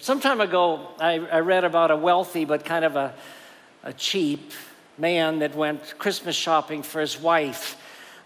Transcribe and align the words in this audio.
Some 0.00 0.20
time 0.20 0.40
ago, 0.40 0.86
I, 1.00 1.14
I, 1.18 1.40
read 1.40 1.64
about 1.64 1.90
a 1.90 1.96
wealthy 1.96 2.44
but 2.44 2.64
kind 2.64 2.84
of 2.84 2.94
a, 2.94 3.12
a 3.82 3.92
cheap 3.92 4.52
man 4.96 5.40
that 5.40 5.56
went 5.56 5.98
Christmas 5.98 6.36
shopping 6.36 6.84
for 6.84 7.00
his 7.00 7.20
wife. 7.20 7.76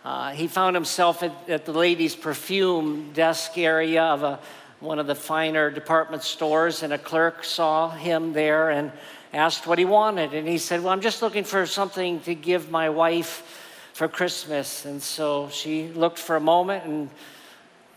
Uh, 0.05 0.33
he 0.33 0.49
found 0.49 0.77
himself 0.77 1.23
at, 1.23 1.33
at, 1.49 1.65
the 1.65 1.73
ladies' 1.73 2.15
perfume 2.15 3.13
desk 3.15 3.57
area 3.57 4.03
of 4.03 4.23
a, 4.23 4.39
one 4.81 4.99
of 4.99 5.07
the 5.07 5.15
finer 5.15 5.71
department 5.71 6.23
stores, 6.23 6.83
and 6.83 6.93
a 6.93 6.99
clerk 6.99 7.43
saw 7.43 7.89
him 7.89 8.35
there 8.35 8.69
and 8.69 8.93
asked 9.33 9.67
what 9.67 9.79
he 9.79 9.87
wanted. 9.87 10.35
And 10.35 10.47
he 10.47 10.59
said, 10.59 10.83
Well, 10.83 10.93
I'm 10.93 11.01
just 11.01 11.23
looking 11.23 11.45
for 11.45 11.65
something 11.65 12.21
to 12.21 12.35
give 12.35 12.71
my 12.71 12.91
wife 12.91 13.89
for 13.95 14.09
Christmas. 14.09 14.85
And 14.85 15.03
so 15.03 15.49
she 15.49 15.89
looked 15.89 16.19
for 16.19 16.37
a 16.37 16.41
moment 16.41 16.85
and 16.85 17.09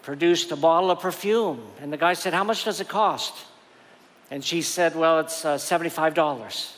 produced 0.02 0.54
a 0.54 0.56
bottle 0.56 0.92
of 0.92 1.02
perfume. 1.02 1.62
And 1.82 1.92
the 1.92 1.98
guy 1.98 2.14
said, 2.14 2.34
How 2.34 2.46
much 2.46 2.64
does 2.64 2.80
it 2.80 2.88
cost? 2.88 3.34
And 4.32 4.44
she 4.44 4.62
said, 4.62 4.96
Well, 4.96 5.20
it's 5.20 5.46
uh, 5.46 5.56
$75. 5.56 6.76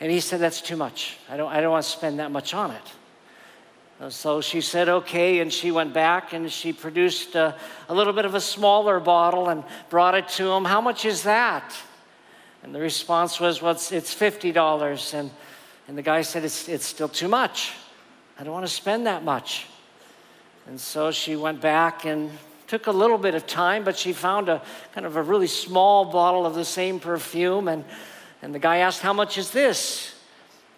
And 0.00 0.10
he 0.10 0.20
said, 0.20 0.40
That's 0.40 0.60
too 0.60 0.76
much. 0.76 1.18
I 1.28 1.36
don't, 1.36 1.52
I 1.52 1.60
don't 1.60 1.70
want 1.70 1.84
to 1.84 1.90
spend 1.90 2.18
that 2.18 2.30
much 2.30 2.54
on 2.54 2.70
it. 2.70 4.12
So 4.12 4.40
she 4.40 4.60
said, 4.60 4.88
Okay. 4.88 5.40
And 5.40 5.52
she 5.52 5.70
went 5.70 5.92
back 5.92 6.32
and 6.32 6.50
she 6.50 6.72
produced 6.72 7.34
a, 7.34 7.56
a 7.88 7.94
little 7.94 8.12
bit 8.12 8.24
of 8.24 8.34
a 8.34 8.40
smaller 8.40 9.00
bottle 9.00 9.48
and 9.48 9.64
brought 9.90 10.14
it 10.14 10.28
to 10.30 10.50
him. 10.50 10.64
How 10.64 10.80
much 10.80 11.04
is 11.04 11.22
that? 11.24 11.74
And 12.62 12.74
the 12.74 12.80
response 12.80 13.40
was, 13.40 13.60
Well, 13.60 13.72
it's, 13.72 13.92
it's 13.92 14.14
$50. 14.14 15.14
And, 15.14 15.30
and 15.88 15.98
the 15.98 16.02
guy 16.02 16.22
said, 16.22 16.44
it's, 16.44 16.68
it's 16.68 16.86
still 16.86 17.08
too 17.08 17.28
much. 17.28 17.72
I 18.38 18.44
don't 18.44 18.52
want 18.52 18.66
to 18.66 18.72
spend 18.72 19.06
that 19.06 19.22
much. 19.22 19.66
And 20.66 20.80
so 20.80 21.10
she 21.10 21.36
went 21.36 21.60
back 21.60 22.06
and 22.06 22.30
Took 22.74 22.88
a 22.88 22.90
little 22.90 23.18
bit 23.18 23.36
of 23.36 23.46
time, 23.46 23.84
but 23.84 23.96
she 23.96 24.12
found 24.12 24.48
a 24.48 24.60
kind 24.94 25.06
of 25.06 25.14
a 25.14 25.22
really 25.22 25.46
small 25.46 26.06
bottle 26.06 26.44
of 26.44 26.56
the 26.56 26.64
same 26.64 26.98
perfume. 26.98 27.68
And, 27.68 27.84
and 28.42 28.52
the 28.52 28.58
guy 28.58 28.78
asked, 28.78 29.00
How 29.00 29.12
much 29.12 29.38
is 29.38 29.52
this? 29.52 30.12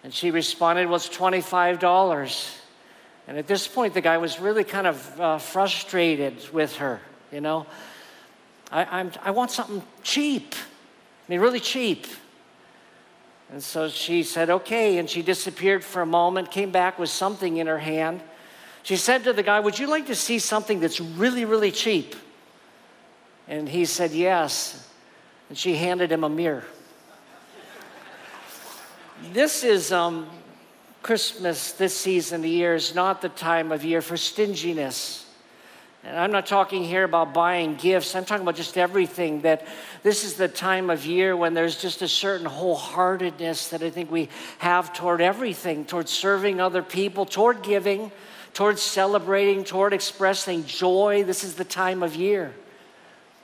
And 0.03 0.13
she 0.13 0.29
responded, 0.29 0.85
Well, 0.85 0.97
it's 0.97 1.09
$25. 1.09 2.59
And 3.27 3.35
at 3.39 3.47
this 3.47 3.67
point, 3.67 3.95
the 3.95 4.01
guy 4.01 4.19
was 4.19 4.39
really 4.39 4.63
kind 4.63 4.85
of 4.85 5.19
uh, 5.19 5.37
frustrated 5.39 6.35
with 6.53 6.75
her, 6.75 7.01
you 7.31 7.41
know. 7.41 7.65
I, 8.71 8.99
I'm, 8.99 9.11
I 9.23 9.31
want 9.31 9.49
something 9.49 9.81
cheap, 10.03 10.53
I 10.53 11.31
mean, 11.31 11.39
really 11.39 11.59
cheap. 11.59 12.05
And 13.51 13.63
so 13.63 13.89
she 13.89 14.21
said, 14.21 14.51
okay. 14.51 14.99
And 14.99 15.09
she 15.09 15.23
disappeared 15.23 15.83
for 15.83 16.03
a 16.03 16.05
moment, 16.05 16.51
came 16.51 16.69
back 16.69 16.99
with 16.99 17.09
something 17.09 17.57
in 17.57 17.65
her 17.65 17.79
hand. 17.79 18.21
She 18.87 18.95
said 18.95 19.25
to 19.25 19.33
the 19.33 19.43
guy, 19.43 19.59
Would 19.59 19.77
you 19.77 19.87
like 19.87 20.05
to 20.05 20.15
see 20.15 20.39
something 20.39 20.79
that's 20.79 21.01
really, 21.01 21.43
really 21.43 21.71
cheap? 21.71 22.15
And 23.45 23.67
he 23.67 23.83
said, 23.83 24.11
Yes. 24.11 24.89
And 25.49 25.57
she 25.57 25.75
handed 25.75 26.09
him 26.09 26.23
a 26.23 26.29
mirror. 26.29 26.63
this 29.33 29.65
is 29.65 29.91
um, 29.91 30.29
Christmas, 31.03 31.73
this 31.73 31.97
season 31.97 32.37
of 32.37 32.41
the 32.43 32.49
year 32.49 32.75
is 32.75 32.95
not 32.95 33.21
the 33.21 33.27
time 33.27 33.73
of 33.73 33.83
year 33.83 34.01
for 34.01 34.15
stinginess. 34.15 35.29
And 36.05 36.17
I'm 36.17 36.31
not 36.31 36.45
talking 36.45 36.85
here 36.85 37.03
about 37.03 37.33
buying 37.33 37.75
gifts. 37.75 38.15
I'm 38.15 38.23
talking 38.23 38.43
about 38.43 38.55
just 38.55 38.77
everything. 38.77 39.41
That 39.41 39.67
this 40.01 40.23
is 40.23 40.35
the 40.35 40.47
time 40.47 40.89
of 40.89 41.05
year 41.05 41.35
when 41.35 41.53
there's 41.53 41.75
just 41.75 42.01
a 42.01 42.07
certain 42.07 42.47
wholeheartedness 42.47 43.67
that 43.71 43.83
I 43.83 43.89
think 43.89 44.09
we 44.09 44.29
have 44.59 44.93
toward 44.93 45.19
everything, 45.19 45.83
toward 45.83 46.07
serving 46.07 46.61
other 46.61 46.81
people, 46.81 47.25
toward 47.25 47.63
giving, 47.63 48.13
towards 48.57 48.81
celebrating, 48.81 49.63
toward 49.63 49.93
expressing 49.93 50.65
joy. 50.65 51.23
This 51.23 51.43
is 51.43 51.53
the 51.53 51.63
time 51.63 52.01
of 52.01 52.15
year. 52.15 52.51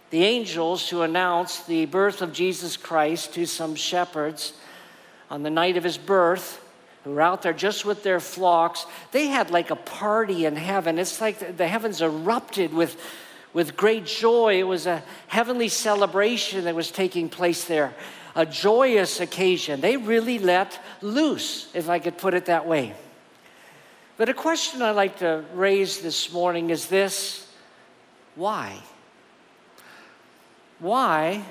The 0.09 0.23
angels 0.23 0.89
who 0.89 1.03
announced 1.03 1.67
the 1.67 1.85
birth 1.85 2.23
of 2.23 2.33
Jesus 2.33 2.77
Christ 2.77 3.31
to 3.35 3.45
some 3.45 3.75
shepherds 3.75 4.53
on 5.29 5.43
the 5.43 5.51
night 5.51 5.77
of 5.77 5.83
his 5.83 5.99
birth, 5.99 6.67
who 7.03 7.11
were 7.11 7.21
out 7.21 7.43
there 7.43 7.53
just 7.53 7.85
with 7.85 8.01
their 8.01 8.19
flocks, 8.19 8.87
they 9.11 9.27
had 9.27 9.51
like 9.51 9.69
a 9.69 9.75
party 9.75 10.45
in 10.47 10.55
heaven. 10.55 10.97
It's 10.97 11.21
like 11.21 11.57
the 11.57 11.67
heavens 11.67 12.01
erupted 12.01 12.73
with, 12.73 12.99
with 13.53 13.77
great 13.77 14.07
joy. 14.07 14.61
It 14.61 14.63
was 14.63 14.87
a 14.87 15.03
heavenly 15.27 15.69
celebration 15.69 16.63
that 16.63 16.73
was 16.73 16.89
taking 16.89 17.29
place 17.29 17.65
there, 17.65 17.93
a 18.35 18.47
joyous 18.47 19.19
occasion. 19.19 19.79
They 19.79 19.95
really 19.95 20.39
let 20.39 20.79
loose, 21.03 21.69
if 21.75 21.87
I 21.87 21.99
could 21.99 22.17
put 22.17 22.33
it 22.33 22.45
that 22.45 22.65
way. 22.65 22.95
But 24.15 24.29
a 24.29 24.33
question 24.33 24.81
I'd 24.81 24.91
like 24.91 25.19
to 25.19 25.43
raise 25.53 26.01
this 26.01 26.31
morning 26.31 26.69
is 26.69 26.87
this 26.87 27.47
why? 28.35 28.79
Why 30.79 31.43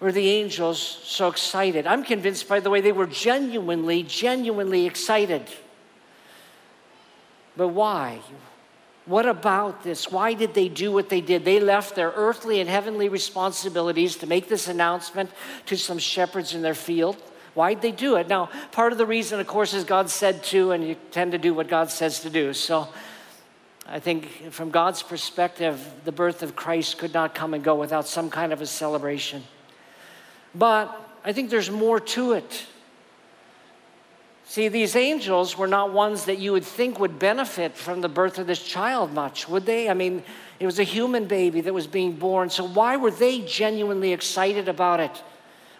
were 0.00 0.12
the 0.12 0.28
angels 0.28 0.80
so 0.80 1.28
excited? 1.28 1.86
I'm 1.86 2.04
convinced, 2.04 2.48
by 2.48 2.60
the 2.60 2.68
way, 2.68 2.80
they 2.80 2.92
were 2.92 3.06
genuinely, 3.06 4.02
genuinely 4.02 4.86
excited. 4.86 5.42
But 7.56 7.68
why? 7.68 8.20
What 9.06 9.26
about 9.26 9.82
this? 9.82 10.10
Why 10.10 10.32
did 10.34 10.54
they 10.54 10.68
do 10.68 10.90
what 10.90 11.08
they 11.08 11.20
did? 11.20 11.44
They 11.44 11.60
left 11.60 11.94
their 11.94 12.12
earthly 12.16 12.60
and 12.60 12.68
heavenly 12.68 13.08
responsibilities 13.08 14.16
to 14.16 14.26
make 14.26 14.48
this 14.48 14.68
announcement 14.68 15.30
to 15.66 15.76
some 15.76 15.98
shepherds 15.98 16.54
in 16.54 16.62
their 16.62 16.74
field. 16.74 17.16
Why'd 17.54 17.82
they 17.82 17.92
do 17.92 18.16
it? 18.16 18.28
Now, 18.28 18.50
part 18.72 18.92
of 18.92 18.98
the 18.98 19.06
reason, 19.06 19.40
of 19.40 19.46
course, 19.46 19.74
is 19.74 19.84
God 19.84 20.10
said 20.10 20.42
to, 20.44 20.72
and 20.72 20.86
you 20.86 20.96
tend 21.12 21.32
to 21.32 21.38
do 21.38 21.54
what 21.54 21.68
God 21.68 21.90
says 21.90 22.20
to 22.20 22.30
do. 22.30 22.52
So 22.52 22.88
I 23.86 24.00
think 24.00 24.50
from 24.50 24.70
God's 24.70 25.02
perspective, 25.02 25.80
the 26.04 26.12
birth 26.12 26.42
of 26.42 26.56
Christ 26.56 26.98
could 26.98 27.14
not 27.14 27.34
come 27.34 27.54
and 27.54 27.62
go 27.62 27.76
without 27.76 28.08
some 28.08 28.28
kind 28.28 28.52
of 28.52 28.60
a 28.60 28.66
celebration. 28.66 29.44
But 30.54 31.00
I 31.24 31.32
think 31.32 31.50
there's 31.50 31.70
more 31.70 32.00
to 32.00 32.32
it. 32.32 32.66
See, 34.46 34.68
these 34.68 34.94
angels 34.94 35.56
were 35.56 35.66
not 35.66 35.92
ones 35.92 36.26
that 36.26 36.38
you 36.38 36.52
would 36.52 36.64
think 36.64 37.00
would 37.00 37.18
benefit 37.18 37.76
from 37.76 38.00
the 38.00 38.08
birth 38.08 38.38
of 38.38 38.46
this 38.46 38.62
child 38.62 39.12
much, 39.12 39.48
would 39.48 39.64
they? 39.64 39.88
I 39.88 39.94
mean, 39.94 40.22
it 40.60 40.66
was 40.66 40.78
a 40.78 40.84
human 40.84 41.26
baby 41.26 41.60
that 41.62 41.72
was 41.72 41.86
being 41.86 42.12
born. 42.12 42.50
So 42.50 42.66
why 42.66 42.96
were 42.96 43.10
they 43.10 43.40
genuinely 43.40 44.12
excited 44.12 44.68
about 44.68 45.00
it? 45.00 45.22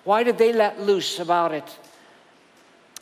Why 0.05 0.23
did 0.23 0.39
they 0.39 0.53
let 0.53 0.81
loose 0.81 1.19
about 1.19 1.53
it? 1.53 1.79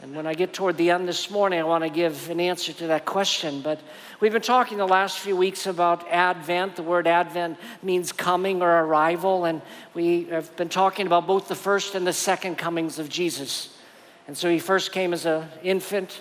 And 0.02 0.16
when 0.16 0.26
I 0.26 0.34
get 0.34 0.52
toward 0.52 0.76
the 0.76 0.90
end 0.90 1.06
this 1.06 1.30
morning, 1.30 1.60
I 1.60 1.62
want 1.62 1.84
to 1.84 1.90
give 1.90 2.28
an 2.28 2.40
answer 2.40 2.72
to 2.72 2.88
that 2.88 3.04
question. 3.04 3.60
But 3.60 3.80
we've 4.18 4.32
been 4.32 4.42
talking 4.42 4.76
the 4.76 4.86
last 4.86 5.20
few 5.20 5.36
weeks 5.36 5.66
about 5.66 6.08
Advent. 6.08 6.74
The 6.74 6.82
word 6.82 7.06
Advent 7.06 7.56
means 7.84 8.10
coming 8.10 8.62
or 8.62 8.84
arrival. 8.84 9.44
And 9.44 9.62
we 9.94 10.24
have 10.24 10.56
been 10.56 10.68
talking 10.68 11.06
about 11.06 11.28
both 11.28 11.46
the 11.46 11.54
first 11.54 11.94
and 11.94 12.04
the 12.04 12.12
second 12.12 12.58
comings 12.58 12.98
of 12.98 13.08
Jesus. 13.08 13.78
And 14.26 14.36
so 14.36 14.50
he 14.50 14.58
first 14.58 14.90
came 14.90 15.12
as 15.12 15.24
an 15.24 15.46
infant 15.62 16.20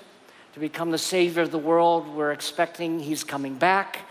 to 0.53 0.59
become 0.59 0.91
the 0.91 0.99
Savior 0.99 1.41
of 1.41 1.49
the 1.49 1.57
world. 1.57 2.07
We're 2.07 2.33
expecting 2.33 2.99
he's 2.99 3.23
coming 3.23 3.55
back. 3.55 4.01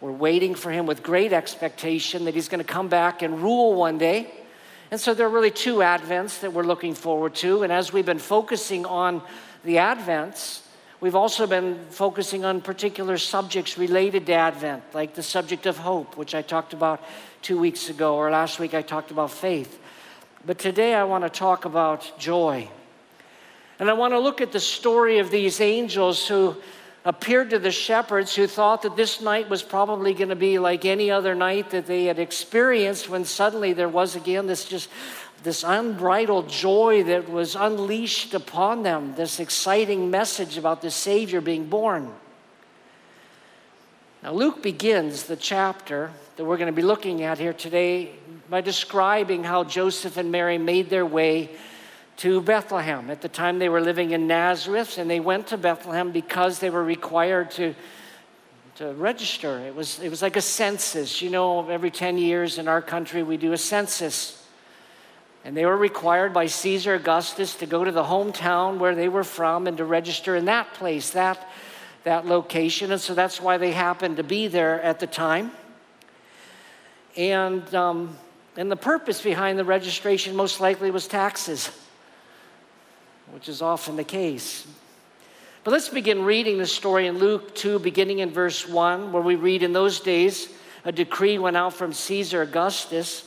We're 0.00 0.12
waiting 0.12 0.54
for 0.54 0.70
him 0.70 0.86
with 0.86 1.02
great 1.02 1.32
expectation 1.32 2.24
that 2.26 2.34
he's 2.34 2.48
going 2.48 2.64
to 2.64 2.72
come 2.72 2.86
back 2.86 3.22
and 3.22 3.42
rule 3.42 3.74
one 3.74 3.98
day. 3.98 4.30
And 4.90 4.98
so 4.98 5.12
there 5.12 5.26
are 5.26 5.30
really 5.30 5.50
two 5.50 5.76
Advents 5.76 6.40
that 6.40 6.52
we're 6.52 6.62
looking 6.62 6.94
forward 6.94 7.34
to. 7.36 7.62
And 7.62 7.72
as 7.72 7.92
we've 7.92 8.06
been 8.06 8.18
focusing 8.18 8.86
on 8.86 9.20
the 9.62 9.76
Advents, 9.76 10.62
we've 11.00 11.14
also 11.14 11.46
been 11.46 11.78
focusing 11.90 12.44
on 12.44 12.62
particular 12.62 13.18
subjects 13.18 13.76
related 13.76 14.26
to 14.26 14.32
Advent, 14.32 14.82
like 14.94 15.14
the 15.14 15.22
subject 15.22 15.66
of 15.66 15.76
hope, 15.76 16.16
which 16.16 16.34
I 16.34 16.40
talked 16.40 16.72
about 16.72 17.02
two 17.42 17.58
weeks 17.58 17.90
ago, 17.90 18.14
or 18.14 18.30
last 18.30 18.58
week 18.58 18.72
I 18.72 18.80
talked 18.80 19.10
about 19.10 19.30
faith. 19.30 19.78
But 20.46 20.58
today 20.58 20.94
I 20.94 21.04
want 21.04 21.24
to 21.24 21.30
talk 21.30 21.66
about 21.66 22.10
joy. 22.18 22.70
And 23.78 23.90
I 23.90 23.92
want 23.92 24.12
to 24.14 24.18
look 24.18 24.40
at 24.40 24.52
the 24.52 24.60
story 24.60 25.18
of 25.18 25.30
these 25.30 25.60
angels 25.60 26.26
who 26.26 26.56
appeared 27.04 27.50
to 27.50 27.58
the 27.58 27.70
shepherds 27.70 28.34
who 28.34 28.46
thought 28.46 28.82
that 28.82 28.96
this 28.96 29.20
night 29.20 29.48
was 29.48 29.62
probably 29.62 30.14
going 30.14 30.28
to 30.28 30.36
be 30.36 30.58
like 30.58 30.84
any 30.84 31.10
other 31.10 31.34
night 31.34 31.70
that 31.70 31.86
they 31.86 32.04
had 32.04 32.18
experienced 32.18 33.08
when 33.08 33.24
suddenly 33.24 33.72
there 33.72 33.88
was 33.88 34.16
again 34.16 34.46
this 34.46 34.64
just 34.64 34.88
this 35.44 35.62
unbridled 35.62 36.48
joy 36.48 37.04
that 37.04 37.30
was 37.30 37.54
unleashed 37.54 38.34
upon 38.34 38.82
them 38.82 39.14
this 39.16 39.38
exciting 39.38 40.10
message 40.10 40.58
about 40.58 40.82
the 40.82 40.90
savior 40.90 41.40
being 41.40 41.68
born. 41.68 42.12
Now 44.22 44.32
luke 44.32 44.62
begins 44.62 45.24
the 45.24 45.36
chapter 45.36 46.10
that 46.36 46.44
we're 46.44 46.56
going 46.56 46.66
to 46.66 46.72
be 46.72 46.82
looking 46.82 47.22
at 47.22 47.38
here 47.38 47.52
today 47.52 48.10
by 48.50 48.60
describing 48.60 49.44
how 49.44 49.64
Joseph 49.64 50.16
and 50.16 50.32
Mary 50.32 50.58
made 50.58 50.90
their 50.90 51.06
way 51.06 51.50
to 52.18 52.40
Bethlehem. 52.40 53.10
At 53.10 53.22
the 53.22 53.28
time, 53.28 53.60
they 53.60 53.68
were 53.68 53.80
living 53.80 54.10
in 54.10 54.26
Nazareth, 54.26 54.98
and 54.98 55.08
they 55.08 55.20
went 55.20 55.46
to 55.48 55.56
Bethlehem 55.56 56.10
because 56.10 56.58
they 56.58 56.68
were 56.68 56.82
required 56.82 57.52
to, 57.52 57.76
to 58.74 58.92
register. 58.94 59.60
It 59.60 59.74
was, 59.74 60.00
it 60.00 60.08
was 60.08 60.20
like 60.20 60.36
a 60.36 60.40
census. 60.40 61.22
You 61.22 61.30
know, 61.30 61.68
every 61.68 61.92
10 61.92 62.18
years 62.18 62.58
in 62.58 62.66
our 62.66 62.82
country, 62.82 63.22
we 63.22 63.36
do 63.36 63.52
a 63.52 63.56
census. 63.56 64.44
And 65.44 65.56
they 65.56 65.64
were 65.64 65.76
required 65.76 66.34
by 66.34 66.46
Caesar 66.46 66.94
Augustus 66.94 67.54
to 67.56 67.66
go 67.66 67.84
to 67.84 67.92
the 67.92 68.02
hometown 68.02 68.78
where 68.78 68.96
they 68.96 69.08
were 69.08 69.24
from 69.24 69.68
and 69.68 69.76
to 69.76 69.84
register 69.84 70.34
in 70.34 70.46
that 70.46 70.74
place, 70.74 71.10
that, 71.10 71.48
that 72.02 72.26
location. 72.26 72.90
And 72.90 73.00
so 73.00 73.14
that's 73.14 73.40
why 73.40 73.58
they 73.58 73.70
happened 73.70 74.16
to 74.16 74.24
be 74.24 74.48
there 74.48 74.82
at 74.82 74.98
the 74.98 75.06
time. 75.06 75.52
And, 77.16 77.72
um, 77.76 78.18
and 78.56 78.68
the 78.68 78.76
purpose 78.76 79.22
behind 79.22 79.56
the 79.56 79.64
registration 79.64 80.34
most 80.34 80.60
likely 80.60 80.90
was 80.90 81.06
taxes 81.06 81.70
which 83.32 83.48
is 83.48 83.62
often 83.62 83.96
the 83.96 84.04
case. 84.04 84.66
But 85.64 85.72
let's 85.72 85.88
begin 85.88 86.24
reading 86.24 86.58
the 86.58 86.66
story 86.66 87.06
in 87.06 87.18
Luke 87.18 87.54
2, 87.54 87.78
beginning 87.80 88.20
in 88.20 88.30
verse 88.30 88.66
1, 88.66 89.12
where 89.12 89.22
we 89.22 89.34
read 89.34 89.62
in 89.62 89.72
those 89.72 90.00
days 90.00 90.48
a 90.84 90.92
decree 90.92 91.38
went 91.38 91.56
out 91.56 91.74
from 91.74 91.92
Caesar 91.92 92.42
Augustus 92.42 93.24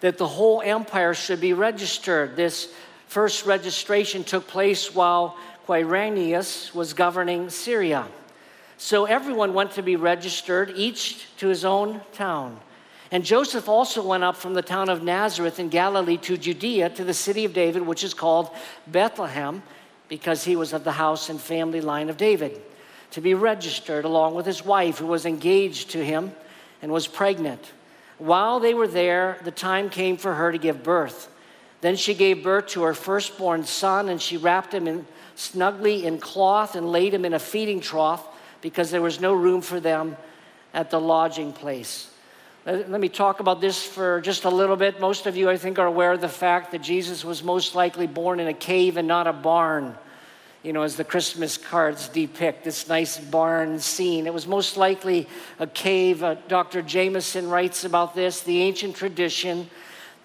that 0.00 0.16
the 0.16 0.26
whole 0.26 0.62
empire 0.62 1.12
should 1.14 1.40
be 1.40 1.52
registered. 1.52 2.36
This 2.36 2.72
first 3.06 3.44
registration 3.44 4.24
took 4.24 4.46
place 4.46 4.94
while 4.94 5.36
Quirinius 5.66 6.74
was 6.74 6.94
governing 6.94 7.50
Syria. 7.50 8.06
So 8.78 9.04
everyone 9.04 9.52
went 9.52 9.72
to 9.72 9.82
be 9.82 9.96
registered, 9.96 10.72
each 10.74 11.26
to 11.36 11.48
his 11.48 11.64
own 11.64 12.00
town. 12.12 12.58
And 13.12 13.24
Joseph 13.24 13.68
also 13.68 14.06
went 14.06 14.22
up 14.22 14.36
from 14.36 14.54
the 14.54 14.62
town 14.62 14.88
of 14.88 15.02
Nazareth 15.02 15.58
in 15.58 15.68
Galilee 15.68 16.16
to 16.18 16.36
Judea, 16.36 16.90
to 16.90 17.04
the 17.04 17.14
city 17.14 17.44
of 17.44 17.52
David, 17.52 17.82
which 17.82 18.04
is 18.04 18.14
called 18.14 18.50
Bethlehem, 18.86 19.62
because 20.08 20.44
he 20.44 20.54
was 20.54 20.72
of 20.72 20.84
the 20.84 20.92
house 20.92 21.28
and 21.28 21.40
family 21.40 21.80
line 21.80 22.08
of 22.08 22.16
David, 22.16 22.60
to 23.12 23.20
be 23.20 23.34
registered 23.34 24.04
along 24.04 24.34
with 24.34 24.46
his 24.46 24.64
wife, 24.64 24.98
who 24.98 25.06
was 25.06 25.26
engaged 25.26 25.90
to 25.90 26.04
him 26.04 26.32
and 26.82 26.92
was 26.92 27.08
pregnant. 27.08 27.72
While 28.18 28.60
they 28.60 28.74
were 28.74 28.88
there, 28.88 29.38
the 29.44 29.50
time 29.50 29.90
came 29.90 30.16
for 30.16 30.34
her 30.34 30.52
to 30.52 30.58
give 30.58 30.82
birth. 30.82 31.28
Then 31.80 31.96
she 31.96 32.14
gave 32.14 32.44
birth 32.44 32.68
to 32.68 32.82
her 32.82 32.94
firstborn 32.94 33.64
son, 33.64 34.08
and 34.08 34.20
she 34.20 34.36
wrapped 34.36 34.74
him 34.74 34.86
in, 34.86 35.06
snugly 35.34 36.04
in 36.04 36.18
cloth 36.18 36.76
and 36.76 36.92
laid 36.92 37.14
him 37.14 37.24
in 37.24 37.34
a 37.34 37.38
feeding 37.38 37.80
trough 37.80 38.24
because 38.60 38.90
there 38.90 39.02
was 39.02 39.20
no 39.20 39.32
room 39.32 39.62
for 39.62 39.80
them 39.80 40.16
at 40.74 40.90
the 40.90 41.00
lodging 41.00 41.52
place. 41.52 42.09
Let 42.70 43.00
me 43.00 43.08
talk 43.08 43.40
about 43.40 43.60
this 43.60 43.82
for 43.82 44.20
just 44.20 44.44
a 44.44 44.48
little 44.48 44.76
bit. 44.76 45.00
Most 45.00 45.26
of 45.26 45.36
you, 45.36 45.50
I 45.50 45.56
think, 45.56 45.80
are 45.80 45.88
aware 45.88 46.12
of 46.12 46.20
the 46.20 46.28
fact 46.28 46.70
that 46.70 46.82
Jesus 46.82 47.24
was 47.24 47.42
most 47.42 47.74
likely 47.74 48.06
born 48.06 48.38
in 48.38 48.46
a 48.46 48.54
cave 48.54 48.96
and 48.96 49.08
not 49.08 49.26
a 49.26 49.32
barn. 49.32 49.98
You 50.62 50.72
know, 50.72 50.82
as 50.82 50.94
the 50.94 51.02
Christmas 51.02 51.56
cards 51.56 52.06
depict 52.06 52.62
this 52.62 52.86
nice 52.86 53.18
barn 53.18 53.80
scene. 53.80 54.24
It 54.28 54.32
was 54.32 54.46
most 54.46 54.76
likely 54.76 55.26
a 55.58 55.66
cave. 55.66 56.22
Uh, 56.22 56.36
Dr. 56.46 56.80
Jamieson 56.80 57.50
writes 57.50 57.84
about 57.84 58.14
this. 58.14 58.42
The 58.42 58.62
ancient 58.62 58.94
tradition 58.94 59.68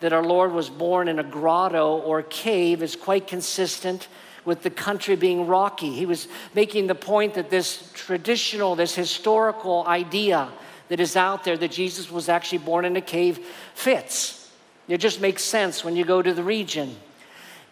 that 0.02 0.14
our 0.14 0.24
Lord 0.24 0.52
was 0.52 0.70
born 0.70 1.08
in 1.08 1.18
a 1.18 1.24
grotto 1.24 1.98
or 1.98 2.22
cave 2.22 2.84
is 2.84 2.96
quite 2.96 3.26
consistent 3.26 4.08
with 4.44 4.62
the 4.62 4.70
country 4.70 5.16
being 5.16 5.48
rocky. 5.48 5.94
He 5.94 6.06
was 6.06 6.28
making 6.54 6.86
the 6.86 6.94
point 6.94 7.34
that 7.34 7.50
this 7.50 7.90
traditional, 7.96 8.76
this 8.76 8.94
historical 8.94 9.84
idea, 9.88 10.52
that 10.90 11.00
is 11.00 11.16
out 11.16 11.44
there 11.44 11.58
that 11.58 11.72
Jesus 11.72 12.12
was 12.12 12.30
actually 12.30 12.60
born 12.60 12.86
in 12.86 12.96
a 12.96 13.02
cave 13.02 13.40
fits. 13.74 14.52
It 14.88 15.00
just 15.00 15.20
makes 15.20 15.44
sense 15.44 15.84
when 15.84 15.96
you 15.96 16.06
go 16.06 16.22
to 16.22 16.34
the 16.34 16.44
region. 16.44 16.96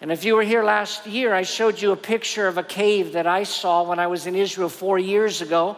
And 0.02 0.12
if 0.12 0.26
you 0.26 0.36
were 0.36 0.44
here 0.44 0.64
last 0.64 1.06
year, 1.06 1.34
I 1.34 1.44
showed 1.44 1.82
you 1.82 1.92
a 1.92 1.96
picture 1.96 2.48
of 2.48 2.58
a 2.58 2.64
cave 2.64 3.14
that 3.14 3.28
I 3.28 3.44
saw 3.44 3.84
when 3.84 4.00
I 4.00 4.08
was 4.08 4.28
in 4.28 4.36
Israel 4.36 4.68
four 4.68 5.00
years 5.00 5.42
ago. 5.42 5.78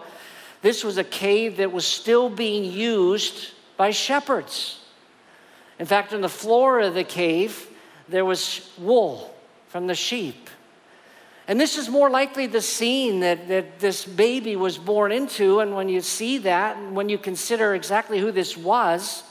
This 0.61 0.83
was 0.83 0.97
a 0.97 1.03
cave 1.03 1.57
that 1.57 1.71
was 1.71 1.85
still 1.85 2.29
being 2.29 2.63
used 2.71 3.51
by 3.77 3.91
shepherds. 3.91 4.79
In 5.77 5.85
fact, 5.85 6.13
on 6.13 6.21
the 6.21 6.29
floor 6.29 6.79
of 6.79 6.93
the 6.93 7.03
cave, 7.03 7.67
there 8.07 8.25
was 8.25 8.71
wool 8.77 9.35
from 9.67 9.87
the 9.87 9.95
sheep. 9.95 10.49
And 11.47 11.59
this 11.59 11.77
is 11.77 11.89
more 11.89 12.09
likely 12.09 12.47
the 12.47 12.61
scene 12.61 13.19
that, 13.19 13.47
that 13.49 13.79
this 13.79 14.03
baby 14.03 14.55
was 14.55 14.77
born 14.77 15.11
into. 15.11 15.59
And 15.59 15.75
when 15.75 15.89
you 15.89 16.01
see 16.01 16.39
that, 16.39 16.77
and 16.77 16.95
when 16.95 17.07
you 17.07 17.17
consider 17.19 17.75
exactly 17.75 18.19
who 18.19 18.31
this 18.31 18.57
was, 18.57 19.23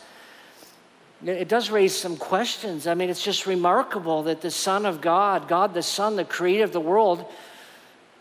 it 1.25 1.49
does 1.49 1.71
raise 1.71 1.95
some 1.95 2.17
questions. 2.17 2.87
I 2.87 2.95
mean, 2.95 3.11
it's 3.11 3.23
just 3.23 3.47
remarkable 3.47 4.25
that 4.25 4.43
the 4.43 4.51
Son 4.51 4.87
of 4.87 5.01
God, 5.01 5.49
God 5.49 5.75
the 5.75 5.83
Son, 5.83 6.17
the 6.17 6.25
creator 6.25 6.65
of 6.65 6.73
the 6.73 6.81
world, 6.81 7.25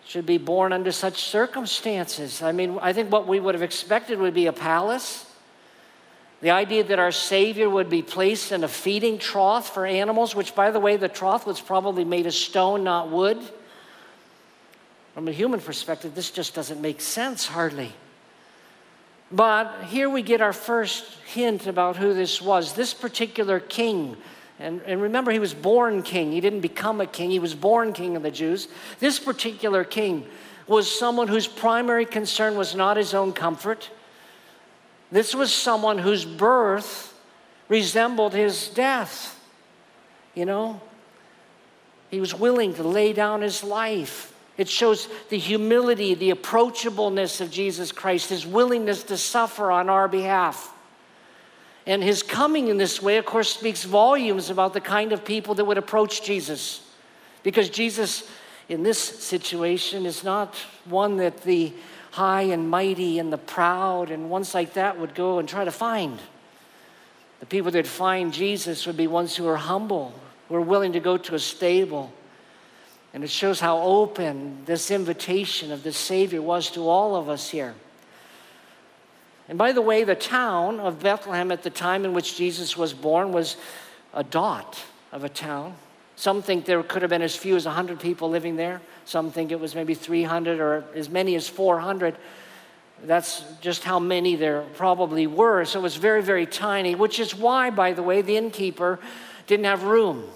should 0.06 0.25
be 0.25 0.38
born 0.38 0.74
under 0.74 0.92
such 0.92 1.22
circumstances. 1.24 2.42
I 2.42 2.51
mean, 2.51 2.80
I 2.81 2.94
think 2.94 3.12
what 3.12 3.28
we 3.28 3.40
would 3.40 3.56
have 3.56 3.62
expected 3.62 4.19
would 4.19 4.34
be 4.34 4.48
a 4.48 4.54
palace. 4.54 5.30
The 6.42 6.51
idea 6.51 6.84
that 6.84 7.00
our 7.00 7.12
Savior 7.12 7.69
would 7.69 7.90
be 7.90 8.01
placed 8.01 8.51
in 8.51 8.63
a 8.63 8.68
feeding 8.68 9.18
trough 9.18 9.74
for 9.74 9.86
animals, 9.86 10.36
which, 10.36 10.56
by 10.56 10.72
the 10.72 10.80
way, 10.80 10.98
the 10.98 11.07
trough 11.07 11.45
was 11.45 11.62
probably 11.62 12.04
made 12.04 12.25
of 12.25 12.34
stone, 12.34 12.84
not 12.84 13.10
wood. 13.10 13.38
From 15.13 15.27
a 15.27 15.31
human 15.31 15.60
perspective, 15.60 16.15
this 16.15 16.31
just 16.31 16.56
doesn't 16.56 16.81
make 16.81 17.00
sense 17.00 17.45
hardly. 17.45 17.94
But 19.31 19.86
here 19.86 20.10
we 20.10 20.21
get 20.21 20.42
our 20.42 20.54
first 20.54 21.06
hint 21.25 21.68
about 21.68 21.98
who 21.98 22.13
this 22.13 22.42
was. 22.42 22.74
This 22.74 22.94
particular 22.94 23.60
king, 23.60 24.18
and, 24.60 24.81
and 24.86 25.01
remember, 25.01 25.31
he 25.31 25.39
was 25.39 25.54
born 25.54 26.01
king. 26.01 26.31
He 26.31 26.42
didn't 26.42 26.62
become 26.62 27.00
a 27.00 27.06
king, 27.06 27.30
he 27.30 27.39
was 27.39 27.54
born 27.54 27.94
king 27.94 28.15
of 28.15 28.24
the 28.24 28.31
Jews. 28.31 28.68
This 29.00 29.19
particular 29.19 29.83
king 29.83 30.25
was 30.65 30.89
someone 30.89 31.27
whose 31.27 31.48
primary 31.48 32.06
concern 32.06 32.56
was 32.56 32.74
not 32.74 32.98
his 32.98 33.13
own 33.13 33.33
comfort. 33.33 33.89
This 35.12 35.36
was 35.36 35.54
someone 35.54 36.00
whose 36.00 36.25
birth 36.25 37.13
resembled 37.69 38.33
his 38.33 38.69
death. 38.69 39.39
You 40.33 40.45
know, 40.45 40.81
he 42.09 42.19
was 42.19 42.33
willing 42.33 42.74
to 42.75 42.83
lay 42.83 43.13
down 43.13 43.42
his 43.42 43.63
life 43.63 44.32
it 44.58 44.70
shows 44.70 45.08
the 45.30 45.38
humility, 45.38 46.14
the 46.14 46.32
approachableness 46.32 47.42
of 47.42 47.50
Jesus 47.50 47.92
Christ, 47.92 48.30
his 48.30 48.46
willingness 48.46 49.04
to 49.04 49.18
suffer 49.18 49.72
on 49.72 49.90
our 49.90 50.08
behalf. 50.08 50.72
And 51.88 52.04
his 52.04 52.24
coming 52.24 52.68
in 52.68 52.78
this 52.78 53.02
way, 53.02 53.18
of 53.18 53.26
course, 53.26 53.54
speaks 53.54 53.83
volumes 53.83 54.50
about 54.50 54.74
the 54.74 54.81
kind 54.81 55.12
of 55.12 55.26
people 55.26 55.56
that 55.56 55.66
would 55.66 55.78
approach 55.78 56.24
Jesus. 56.24 56.88
Because 57.42 57.69
Jesus, 57.69 58.30
in 58.69 58.83
this 58.83 59.00
situation, 59.00 60.06
is 60.06 60.24
not 60.24 60.56
one 60.86 61.18
that 61.18 61.42
the 61.44 61.74
high 62.12 62.44
and 62.44 62.69
mighty 62.69 63.18
and 63.18 63.33
the 63.33 63.38
proud 63.38 64.12
and 64.12 64.30
ones 64.30 64.54
like 64.54 64.74
that 64.76 65.00
would 65.00 65.16
go 65.16 65.40
and 65.40 65.50
try 65.50 65.66
to 65.66 65.72
find. 65.72 66.19
The 67.40 67.48
people 67.48 67.72
that 67.72 67.88
find 67.88 68.31
Jesus 68.31 68.86
would 68.86 68.95
be 68.95 69.07
ones 69.07 69.36
who 69.36 69.48
are 69.48 69.57
humble, 69.57 70.14
who 70.48 70.56
are 70.56 70.62
willing 70.62 70.94
to 70.94 71.00
go 71.00 71.18
to 71.18 71.36
a 71.36 71.40
stable 71.40 72.14
and 73.14 73.24
it 73.24 73.30
shows 73.30 73.60
how 73.60 73.80
open 73.80 74.66
this 74.66 74.90
invitation 74.90 75.72
of 75.72 75.84
the 75.84 75.94
Savior 75.94 76.42
was 76.42 76.72
to 76.72 76.90
all 76.90 77.16
of 77.16 77.30
us 77.30 77.50
here. 77.50 77.76
And 79.48 79.58
by 79.58 79.72
the 79.72 79.82
way, 79.82 80.04
the 80.04 80.16
town 80.16 80.80
of 80.80 81.02
Bethlehem 81.02 81.52
at 81.52 81.64
the 81.64 81.70
time 81.70 82.06
in 82.06 82.14
which 82.14 82.38
Jesus 82.38 82.76
was 82.76 82.94
born 82.94 83.32
was 83.32 83.56
a 84.14 84.24
dot 84.24 84.84
of 85.12 85.24
a 85.24 85.30
town. 85.30 85.76
Some 86.16 86.42
think 86.42 86.66
there 86.66 86.82
could 86.82 87.02
have 87.02 87.10
been 87.10 87.22
as 87.22 87.36
few 87.36 87.56
as 87.56 87.66
100 87.66 88.00
people 88.00 88.30
living 88.30 88.56
there. 88.56 88.82
Some 89.06 89.32
think 89.32 89.52
it 89.52 89.60
was 89.60 89.76
maybe 89.76 89.94
300 89.94 90.60
or 90.60 90.86
as 90.96 91.10
many 91.10 91.36
as 91.36 91.48
400. 91.48 92.16
That's 93.04 93.44
just 93.62 93.84
how 93.84 94.00
many 94.00 94.36
there 94.36 94.62
probably 94.76 95.28
were. 95.28 95.66
So 95.66 95.80
it 95.80 95.84
was 95.84 95.98
very, 95.98 96.24
very 96.24 96.46
tiny, 96.46 96.96
which 96.96 97.20
is 97.20 97.36
why, 97.36 97.70
by 97.70 97.94
the 97.94 98.04
way, 98.04 98.22
the 98.22 98.38
innkeeper 98.38 99.00
didn't 99.46 99.66
have 99.66 99.84
room 99.84 100.30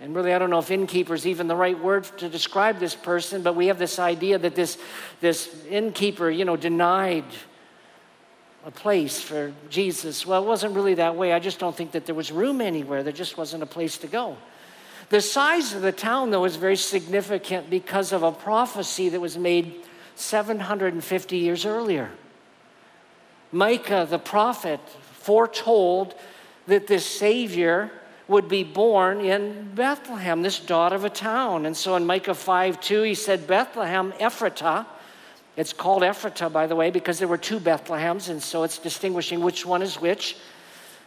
and 0.00 0.14
really, 0.14 0.34
I 0.34 0.38
don't 0.38 0.50
know 0.50 0.58
if 0.58 0.70
innkeeper 0.70 1.14
is 1.14 1.26
even 1.26 1.46
the 1.46 1.56
right 1.56 1.78
word 1.78 2.04
to 2.18 2.28
describe 2.28 2.78
this 2.78 2.94
person, 2.94 3.42
but 3.42 3.54
we 3.54 3.68
have 3.68 3.78
this 3.78 3.98
idea 3.98 4.38
that 4.38 4.54
this, 4.54 4.76
this 5.20 5.64
innkeeper, 5.70 6.28
you 6.30 6.44
know, 6.44 6.56
denied 6.56 7.24
a 8.66 8.70
place 8.70 9.20
for 9.20 9.52
Jesus. 9.70 10.26
Well, 10.26 10.42
it 10.42 10.46
wasn't 10.46 10.74
really 10.74 10.94
that 10.94 11.16
way. 11.16 11.32
I 11.32 11.38
just 11.38 11.58
don't 11.58 11.76
think 11.76 11.92
that 11.92 12.06
there 12.06 12.14
was 12.14 12.32
room 12.32 12.60
anywhere. 12.60 13.02
There 13.02 13.12
just 13.12 13.38
wasn't 13.38 13.62
a 13.62 13.66
place 13.66 13.98
to 13.98 14.06
go. 14.06 14.36
The 15.10 15.20
size 15.20 15.74
of 15.74 15.82
the 15.82 15.92
town, 15.92 16.30
though, 16.30 16.44
is 16.44 16.56
very 16.56 16.76
significant 16.76 17.68
because 17.70 18.12
of 18.12 18.22
a 18.22 18.32
prophecy 18.32 19.10
that 19.10 19.20
was 19.20 19.36
made 19.36 19.84
750 20.16 21.36
years 21.36 21.66
earlier. 21.66 22.10
Micah, 23.52 24.06
the 24.08 24.18
prophet, 24.18 24.80
foretold 25.12 26.14
that 26.66 26.86
this 26.86 27.04
Savior 27.06 27.90
would 28.26 28.48
be 28.48 28.64
born 28.64 29.20
in 29.20 29.72
Bethlehem, 29.74 30.42
this 30.42 30.58
dot 30.58 30.92
of 30.92 31.04
a 31.04 31.10
town. 31.10 31.66
And 31.66 31.76
so 31.76 31.96
in 31.96 32.06
Micah 32.06 32.34
5 32.34 32.80
2, 32.80 33.02
he 33.02 33.14
said, 33.14 33.46
Bethlehem 33.46 34.12
Ephratah. 34.12 34.86
It's 35.56 35.72
called 35.72 36.02
Ephratah, 36.02 36.52
by 36.52 36.66
the 36.66 36.74
way, 36.74 36.90
because 36.90 37.18
there 37.18 37.28
were 37.28 37.38
two 37.38 37.60
Bethlehems, 37.60 38.28
and 38.28 38.42
so 38.42 38.64
it's 38.64 38.78
distinguishing 38.78 39.40
which 39.40 39.64
one 39.64 39.82
is 39.82 40.00
which. 40.00 40.36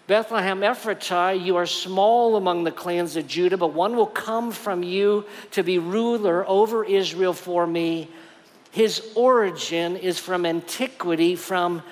Bethlehem 0.05 0.62
Ephratah, 0.62 1.43
you 1.43 1.57
are 1.57 1.65
small 1.65 2.38
among 2.38 2.63
the 2.63 2.71
clans 2.71 3.17
of 3.17 3.27
Judah, 3.27 3.57
but 3.57 3.74
one 3.74 3.97
will 3.97 4.05
come 4.05 4.51
from 4.51 4.81
you 4.81 5.25
to 5.51 5.63
be 5.63 5.79
ruler 5.79 6.47
over 6.47 6.86
Israel 6.86 7.33
for 7.33 7.67
me. 7.67 8.09
His 8.71 9.12
origin 9.15 9.97
is 9.97 10.17
from 10.17 10.45
antiquity, 10.45 11.36
from 11.36 11.83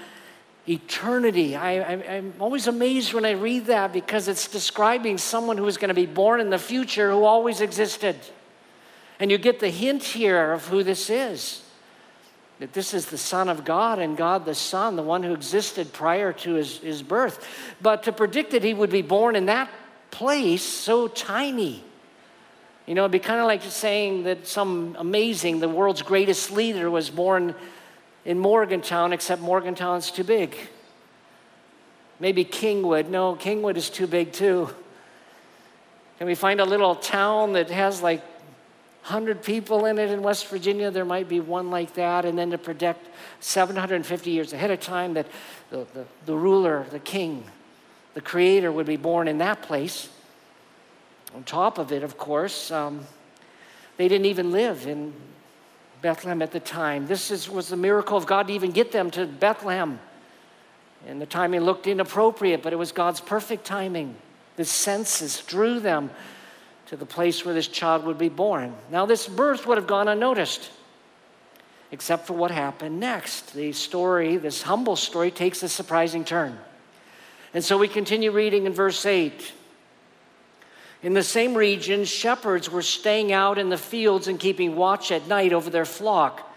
eternity. 0.67 1.55
I, 1.55 1.71
am 1.73 2.33
always 2.39 2.67
amazed 2.67 3.13
when 3.13 3.25
I 3.25 3.31
read 3.31 3.67
that 3.67 3.93
because 3.93 4.27
it's 4.27 4.47
describing 4.47 5.17
someone 5.17 5.57
who 5.57 5.67
is 5.67 5.77
going 5.77 5.89
to 5.89 5.95
be 5.95 6.05
born 6.05 6.41
in 6.41 6.49
the 6.49 6.57
future 6.57 7.11
who 7.11 7.23
always 7.23 7.61
existed. 7.61 8.15
And 9.19 9.31
you 9.31 9.37
get 9.37 9.59
the 9.59 9.69
hint 9.69 10.03
here 10.03 10.53
of 10.53 10.67
who 10.67 10.83
this 10.83 11.09
is 11.09 11.61
that 12.59 12.73
this 12.73 12.93
is 12.93 13.07
the 13.07 13.17
Son 13.17 13.49
of 13.49 13.65
God 13.65 13.99
and 13.99 14.15
God 14.15 14.45
the 14.45 14.55
Son, 14.55 14.95
the 14.95 15.03
one 15.03 15.23
who 15.23 15.33
existed 15.33 15.91
prior 15.91 16.31
to 16.33 16.53
his, 16.53 16.77
his 16.77 17.03
birth. 17.03 17.45
But 17.81 18.03
to 18.03 18.11
predict 18.11 18.51
that 18.51 18.63
he 18.63 18.73
would 18.73 18.89
be 18.89 19.01
born 19.01 19.35
in 19.35 19.47
that 19.47 19.69
place 20.09 20.63
so 20.63 21.07
tiny, 21.07 21.83
you 22.85 22.95
know, 22.95 23.01
it'd 23.01 23.11
be 23.11 23.19
kind 23.19 23.41
of 23.41 23.47
like 23.47 23.61
saying 23.63 24.23
that 24.23 24.47
some 24.47 24.95
amazing, 24.99 25.59
the 25.59 25.67
world's 25.67 26.01
greatest 26.01 26.51
leader 26.51 26.89
was 26.89 27.09
born 27.09 27.55
in 28.25 28.39
Morgantown, 28.39 29.13
except 29.13 29.41
Morgantown's 29.41 30.11
too 30.11 30.23
big. 30.23 30.57
Maybe 32.19 32.43
Kingwood. 32.43 33.07
No, 33.07 33.35
Kingwood 33.35 33.77
is 33.77 33.89
too 33.89 34.07
big 34.07 34.33
too. 34.33 34.69
Can 36.17 36.27
we 36.27 36.35
find 36.35 36.59
a 36.59 36.65
little 36.65 36.95
town 36.95 37.53
that 37.53 37.69
has 37.69 38.01
like 38.01 38.23
100 39.05 39.43
people 39.43 39.85
in 39.85 39.99
it 39.99 40.09
in 40.09 40.23
West 40.23 40.47
Virginia, 40.47 40.89
there 40.89 41.05
might 41.05 41.29
be 41.29 41.39
one 41.39 41.69
like 41.69 41.93
that. 41.93 42.25
And 42.25 42.35
then 42.35 42.49
to 42.49 42.57
predict 42.57 43.07
750 43.39 44.31
years 44.31 44.51
ahead 44.51 44.71
of 44.71 44.79
time 44.79 45.13
that 45.13 45.27
the, 45.69 45.85
the, 45.93 46.05
the 46.25 46.35
ruler, 46.35 46.87
the 46.89 46.97
king, 46.97 47.43
the 48.15 48.21
creator 48.21 48.71
would 48.71 48.87
be 48.87 48.97
born 48.97 49.27
in 49.27 49.37
that 49.37 49.61
place. 49.61 50.09
On 51.35 51.43
top 51.43 51.77
of 51.77 51.91
it, 51.91 52.01
of 52.01 52.17
course, 52.17 52.71
um, 52.71 53.05
they 53.97 54.07
didn't 54.07 54.25
even 54.25 54.51
live 54.51 54.87
in 54.87 55.13
Bethlehem 56.05 56.43
at 56.43 56.51
the 56.51 56.59
time. 56.59 57.07
This 57.07 57.31
is, 57.31 57.49
was 57.49 57.67
the 57.67 57.75
miracle 57.75 58.15
of 58.15 58.27
God 58.27 58.49
to 58.49 58.53
even 58.53 58.69
get 58.69 58.91
them 58.91 59.09
to 59.09 59.25
Bethlehem. 59.25 59.99
And 61.07 61.19
the 61.19 61.25
timing 61.25 61.61
looked 61.61 61.87
inappropriate, 61.87 62.61
but 62.61 62.73
it 62.73 62.75
was 62.75 62.91
God's 62.91 63.19
perfect 63.19 63.65
timing. 63.65 64.15
The 64.55 64.65
census 64.65 65.43
drew 65.43 65.79
them 65.79 66.11
to 66.85 66.95
the 66.95 67.07
place 67.07 67.43
where 67.43 67.55
this 67.55 67.67
child 67.67 68.05
would 68.05 68.19
be 68.19 68.29
born. 68.29 68.75
Now, 68.91 69.07
this 69.07 69.27
birth 69.27 69.65
would 69.65 69.79
have 69.79 69.87
gone 69.87 70.07
unnoticed, 70.07 70.69
except 71.91 72.27
for 72.27 72.33
what 72.33 72.51
happened 72.51 72.99
next. 72.99 73.55
The 73.55 73.71
story, 73.71 74.37
this 74.37 74.61
humble 74.61 74.97
story, 74.97 75.31
takes 75.31 75.63
a 75.63 75.69
surprising 75.69 76.23
turn. 76.23 76.55
And 77.55 77.63
so 77.63 77.79
we 77.79 77.87
continue 77.87 78.29
reading 78.29 78.67
in 78.67 78.73
verse 78.73 79.03
8. 79.07 79.53
In 81.05 81.13
the 81.13 81.21
same 81.21 81.53
region, 81.53 82.03
shepherds 82.03 82.67
were 82.67 82.81
staying 82.81 83.31
out 83.31 83.59
in 83.59 83.69
the 83.69 83.77
fields 83.77 84.27
and 84.27 84.39
keeping 84.39 84.75
watch 84.75 85.11
at 85.11 85.27
night 85.27 85.53
over 85.53 85.69
their 85.69 85.85
flock. 85.85 86.51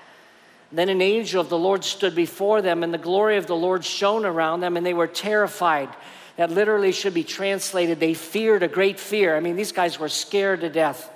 Then 0.72 0.88
an 0.88 1.02
angel 1.02 1.42
of 1.42 1.50
the 1.50 1.58
Lord 1.58 1.84
stood 1.84 2.14
before 2.14 2.62
them, 2.62 2.82
and 2.82 2.92
the 2.92 2.96
glory 2.96 3.36
of 3.36 3.46
the 3.46 3.54
Lord 3.54 3.84
shone 3.84 4.24
around 4.24 4.60
them, 4.60 4.78
and 4.78 4.86
they 4.86 4.94
were 4.94 5.06
terrified 5.06 5.90
that 6.38 6.50
literally 6.50 6.92
should 6.92 7.12
be 7.12 7.24
translated, 7.24 8.00
they 8.00 8.14
feared 8.14 8.62
a 8.62 8.68
great 8.68 8.98
fear. 8.98 9.36
I 9.36 9.40
mean, 9.40 9.54
these 9.54 9.72
guys 9.72 9.98
were 9.98 10.08
scared 10.08 10.62
to 10.62 10.70
death. 10.70 11.10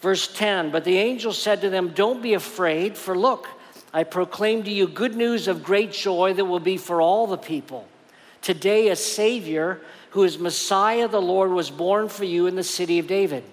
Verse 0.00 0.32
10 0.32 0.70
But 0.70 0.84
the 0.84 0.98
angel 0.98 1.32
said 1.32 1.62
to 1.62 1.70
them, 1.70 1.88
Don't 1.94 2.22
be 2.22 2.34
afraid, 2.34 2.96
for 2.96 3.18
look, 3.18 3.48
I 3.92 4.04
proclaim 4.04 4.62
to 4.62 4.70
you 4.70 4.86
good 4.86 5.16
news 5.16 5.48
of 5.48 5.64
great 5.64 5.90
joy 5.90 6.32
that 6.34 6.44
will 6.44 6.60
be 6.60 6.76
for 6.76 7.00
all 7.00 7.26
the 7.26 7.36
people. 7.36 7.88
Today, 8.42 8.88
a 8.88 8.96
Savior, 8.96 9.80
who 10.10 10.24
is 10.24 10.38
Messiah 10.38 11.08
the 11.08 11.20
Lord, 11.20 11.50
was 11.50 11.70
born 11.70 12.08
for 12.08 12.24
you 12.24 12.46
in 12.46 12.56
the 12.56 12.62
city 12.62 12.98
of 12.98 13.06
David. 13.06 13.44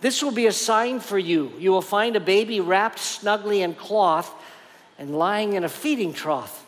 This 0.00 0.22
will 0.22 0.32
be 0.32 0.46
a 0.46 0.52
sign 0.52 1.00
for 1.00 1.18
you. 1.18 1.52
You 1.58 1.72
will 1.72 1.82
find 1.82 2.14
a 2.14 2.20
baby 2.20 2.60
wrapped 2.60 2.98
snugly 2.98 3.62
in 3.62 3.74
cloth 3.74 4.32
and 4.98 5.16
lying 5.16 5.54
in 5.54 5.64
a 5.64 5.68
feeding 5.68 6.12
trough. 6.12 6.64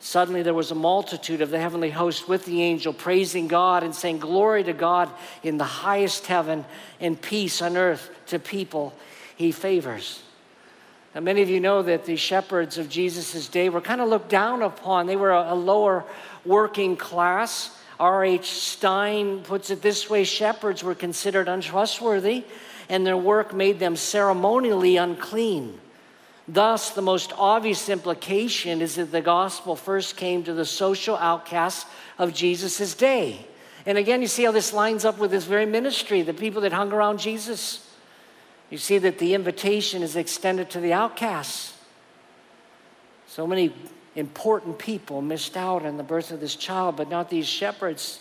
Suddenly 0.00 0.42
there 0.42 0.54
was 0.54 0.70
a 0.70 0.74
multitude 0.74 1.42
of 1.42 1.50
the 1.50 1.60
heavenly 1.60 1.90
host 1.90 2.26
with 2.26 2.46
the 2.46 2.62
angel, 2.62 2.94
praising 2.94 3.48
God 3.48 3.82
and 3.82 3.94
saying, 3.94 4.18
Glory 4.18 4.64
to 4.64 4.72
God 4.72 5.10
in 5.42 5.58
the 5.58 5.64
highest 5.64 6.26
heaven 6.26 6.64
and 6.98 7.20
peace 7.20 7.60
on 7.60 7.76
earth 7.76 8.10
to 8.28 8.38
people 8.38 8.94
he 9.36 9.52
favors. 9.52 10.22
Now, 11.14 11.20
many 11.20 11.42
of 11.42 11.50
you 11.50 11.60
know 11.60 11.82
that 11.82 12.06
the 12.06 12.16
shepherds 12.16 12.78
of 12.78 12.88
Jesus' 12.88 13.48
day 13.48 13.68
were 13.68 13.80
kind 13.80 14.00
of 14.00 14.08
looked 14.08 14.30
down 14.30 14.62
upon. 14.62 15.06
They 15.06 15.16
were 15.16 15.32
a, 15.32 15.52
a 15.52 15.54
lower 15.54 16.04
working 16.44 16.96
class. 16.96 17.76
R.H. 17.98 18.50
Stein 18.50 19.40
puts 19.40 19.70
it 19.70 19.82
this 19.82 20.08
way 20.08 20.24
shepherds 20.24 20.82
were 20.82 20.94
considered 20.94 21.48
untrustworthy, 21.48 22.44
and 22.88 23.06
their 23.06 23.16
work 23.16 23.52
made 23.52 23.78
them 23.78 23.96
ceremonially 23.96 24.96
unclean. 24.96 25.78
Thus, 26.48 26.90
the 26.90 27.02
most 27.02 27.32
obvious 27.36 27.88
implication 27.88 28.80
is 28.80 28.96
that 28.96 29.12
the 29.12 29.20
gospel 29.20 29.76
first 29.76 30.16
came 30.16 30.42
to 30.44 30.54
the 30.54 30.64
social 30.64 31.16
outcasts 31.16 31.88
of 32.18 32.34
Jesus' 32.34 32.94
day. 32.94 33.46
And 33.86 33.96
again, 33.96 34.20
you 34.20 34.26
see 34.26 34.44
how 34.44 34.52
this 34.52 34.72
lines 34.72 35.04
up 35.04 35.18
with 35.18 35.30
this 35.30 35.44
very 35.44 35.66
ministry, 35.66 36.22
the 36.22 36.34
people 36.34 36.62
that 36.62 36.72
hung 36.72 36.92
around 36.92 37.18
Jesus. 37.18 37.86
You 38.68 38.78
see 38.78 38.98
that 38.98 39.18
the 39.18 39.34
invitation 39.34 40.02
is 40.02 40.16
extended 40.16 40.70
to 40.70 40.80
the 40.80 40.92
outcasts. 40.92 41.76
So 43.26 43.46
many 43.46 43.72
important 44.16 44.78
people 44.78 45.22
missed 45.22 45.56
out 45.56 45.84
on 45.84 45.96
the 45.96 46.02
birth 46.02 46.30
of 46.30 46.40
this 46.40 46.56
child, 46.56 46.96
but 46.96 47.08
not 47.08 47.30
these 47.30 47.46
shepherds. 47.46 48.20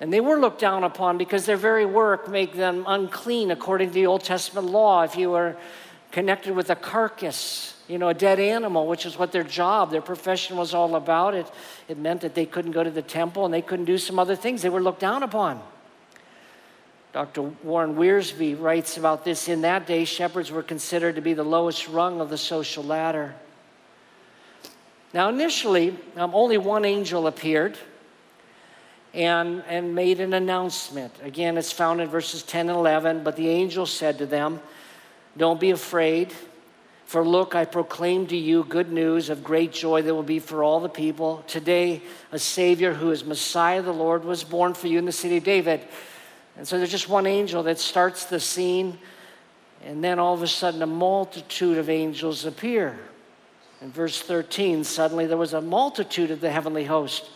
And 0.00 0.12
they 0.12 0.20
were 0.20 0.38
looked 0.38 0.60
down 0.60 0.84
upon 0.84 1.16
because 1.16 1.46
their 1.46 1.56
very 1.56 1.86
work 1.86 2.28
made 2.28 2.52
them 2.52 2.84
unclean 2.86 3.50
according 3.50 3.88
to 3.88 3.94
the 3.94 4.06
Old 4.06 4.22
Testament 4.22 4.68
law. 4.68 5.02
If 5.02 5.16
you 5.16 5.30
were 5.30 5.56
connected 6.12 6.54
with 6.54 6.68
a 6.70 6.76
carcass, 6.76 7.74
you 7.88 7.98
know, 7.98 8.08
a 8.08 8.14
dead 8.14 8.38
animal, 8.38 8.86
which 8.86 9.06
is 9.06 9.18
what 9.18 9.32
their 9.32 9.44
job, 9.44 9.90
their 9.90 10.02
profession 10.02 10.56
was 10.56 10.74
all 10.74 10.96
about. 10.96 11.34
It, 11.34 11.50
it 11.88 11.98
meant 11.98 12.20
that 12.22 12.34
they 12.34 12.44
couldn't 12.44 12.72
go 12.72 12.84
to 12.84 12.90
the 12.90 13.02
temple 13.02 13.44
and 13.44 13.54
they 13.54 13.62
couldn't 13.62 13.86
do 13.86 13.96
some 13.96 14.18
other 14.18 14.36
things. 14.36 14.62
They 14.62 14.68
were 14.68 14.82
looked 14.82 15.00
down 15.00 15.22
upon. 15.22 15.62
Dr. 17.12 17.42
Warren 17.62 17.94
Wiersbe 17.94 18.60
writes 18.60 18.98
about 18.98 19.24
this. 19.24 19.48
In 19.48 19.62
that 19.62 19.86
day, 19.86 20.04
shepherds 20.04 20.50
were 20.50 20.62
considered 20.62 21.14
to 21.14 21.22
be 21.22 21.32
the 21.32 21.44
lowest 21.44 21.88
rung 21.88 22.20
of 22.20 22.28
the 22.28 22.36
social 22.36 22.84
ladder. 22.84 23.34
Now, 25.14 25.28
initially, 25.28 25.96
um, 26.16 26.34
only 26.34 26.58
one 26.58 26.84
angel 26.84 27.26
appeared 27.26 27.78
and, 29.14 29.64
and 29.66 29.94
made 29.94 30.20
an 30.20 30.34
announcement. 30.34 31.12
Again, 31.22 31.56
it's 31.56 31.72
found 31.72 32.00
in 32.00 32.08
verses 32.08 32.42
10 32.42 32.68
and 32.68 32.78
11. 32.78 33.24
But 33.24 33.36
the 33.36 33.48
angel 33.48 33.86
said 33.86 34.18
to 34.18 34.26
them, 34.26 34.60
don't 35.36 35.60
be 35.60 35.70
afraid. 35.70 36.32
For 37.06 37.24
look, 37.24 37.54
I 37.54 37.64
proclaim 37.64 38.26
to 38.28 38.36
you 38.36 38.64
good 38.64 38.90
news 38.90 39.30
of 39.30 39.44
great 39.44 39.72
joy 39.72 40.02
that 40.02 40.14
will 40.14 40.22
be 40.22 40.40
for 40.40 40.64
all 40.64 40.80
the 40.80 40.88
people. 40.88 41.44
Today, 41.46 42.02
a 42.32 42.38
Savior 42.38 42.92
who 42.92 43.10
is 43.10 43.24
Messiah 43.24 43.80
the 43.80 43.92
Lord 43.92 44.24
was 44.24 44.42
born 44.42 44.74
for 44.74 44.88
you 44.88 44.98
in 44.98 45.04
the 45.04 45.12
city 45.12 45.36
of 45.36 45.44
David. 45.44 45.82
And 46.56 46.66
so 46.66 46.78
there's 46.78 46.90
just 46.90 47.08
one 47.08 47.26
angel 47.26 47.62
that 47.64 47.78
starts 47.78 48.24
the 48.24 48.40
scene, 48.40 48.98
and 49.84 50.02
then 50.02 50.18
all 50.18 50.34
of 50.34 50.42
a 50.42 50.48
sudden, 50.48 50.82
a 50.82 50.86
multitude 50.86 51.78
of 51.78 51.88
angels 51.88 52.44
appear. 52.44 52.98
In 53.80 53.90
verse 53.90 54.20
13, 54.22 54.84
suddenly 54.84 55.26
there 55.26 55.36
was 55.36 55.52
a 55.52 55.60
multitude 55.60 56.30
of 56.30 56.40
the 56.40 56.50
heavenly 56.50 56.84
host 56.84 57.28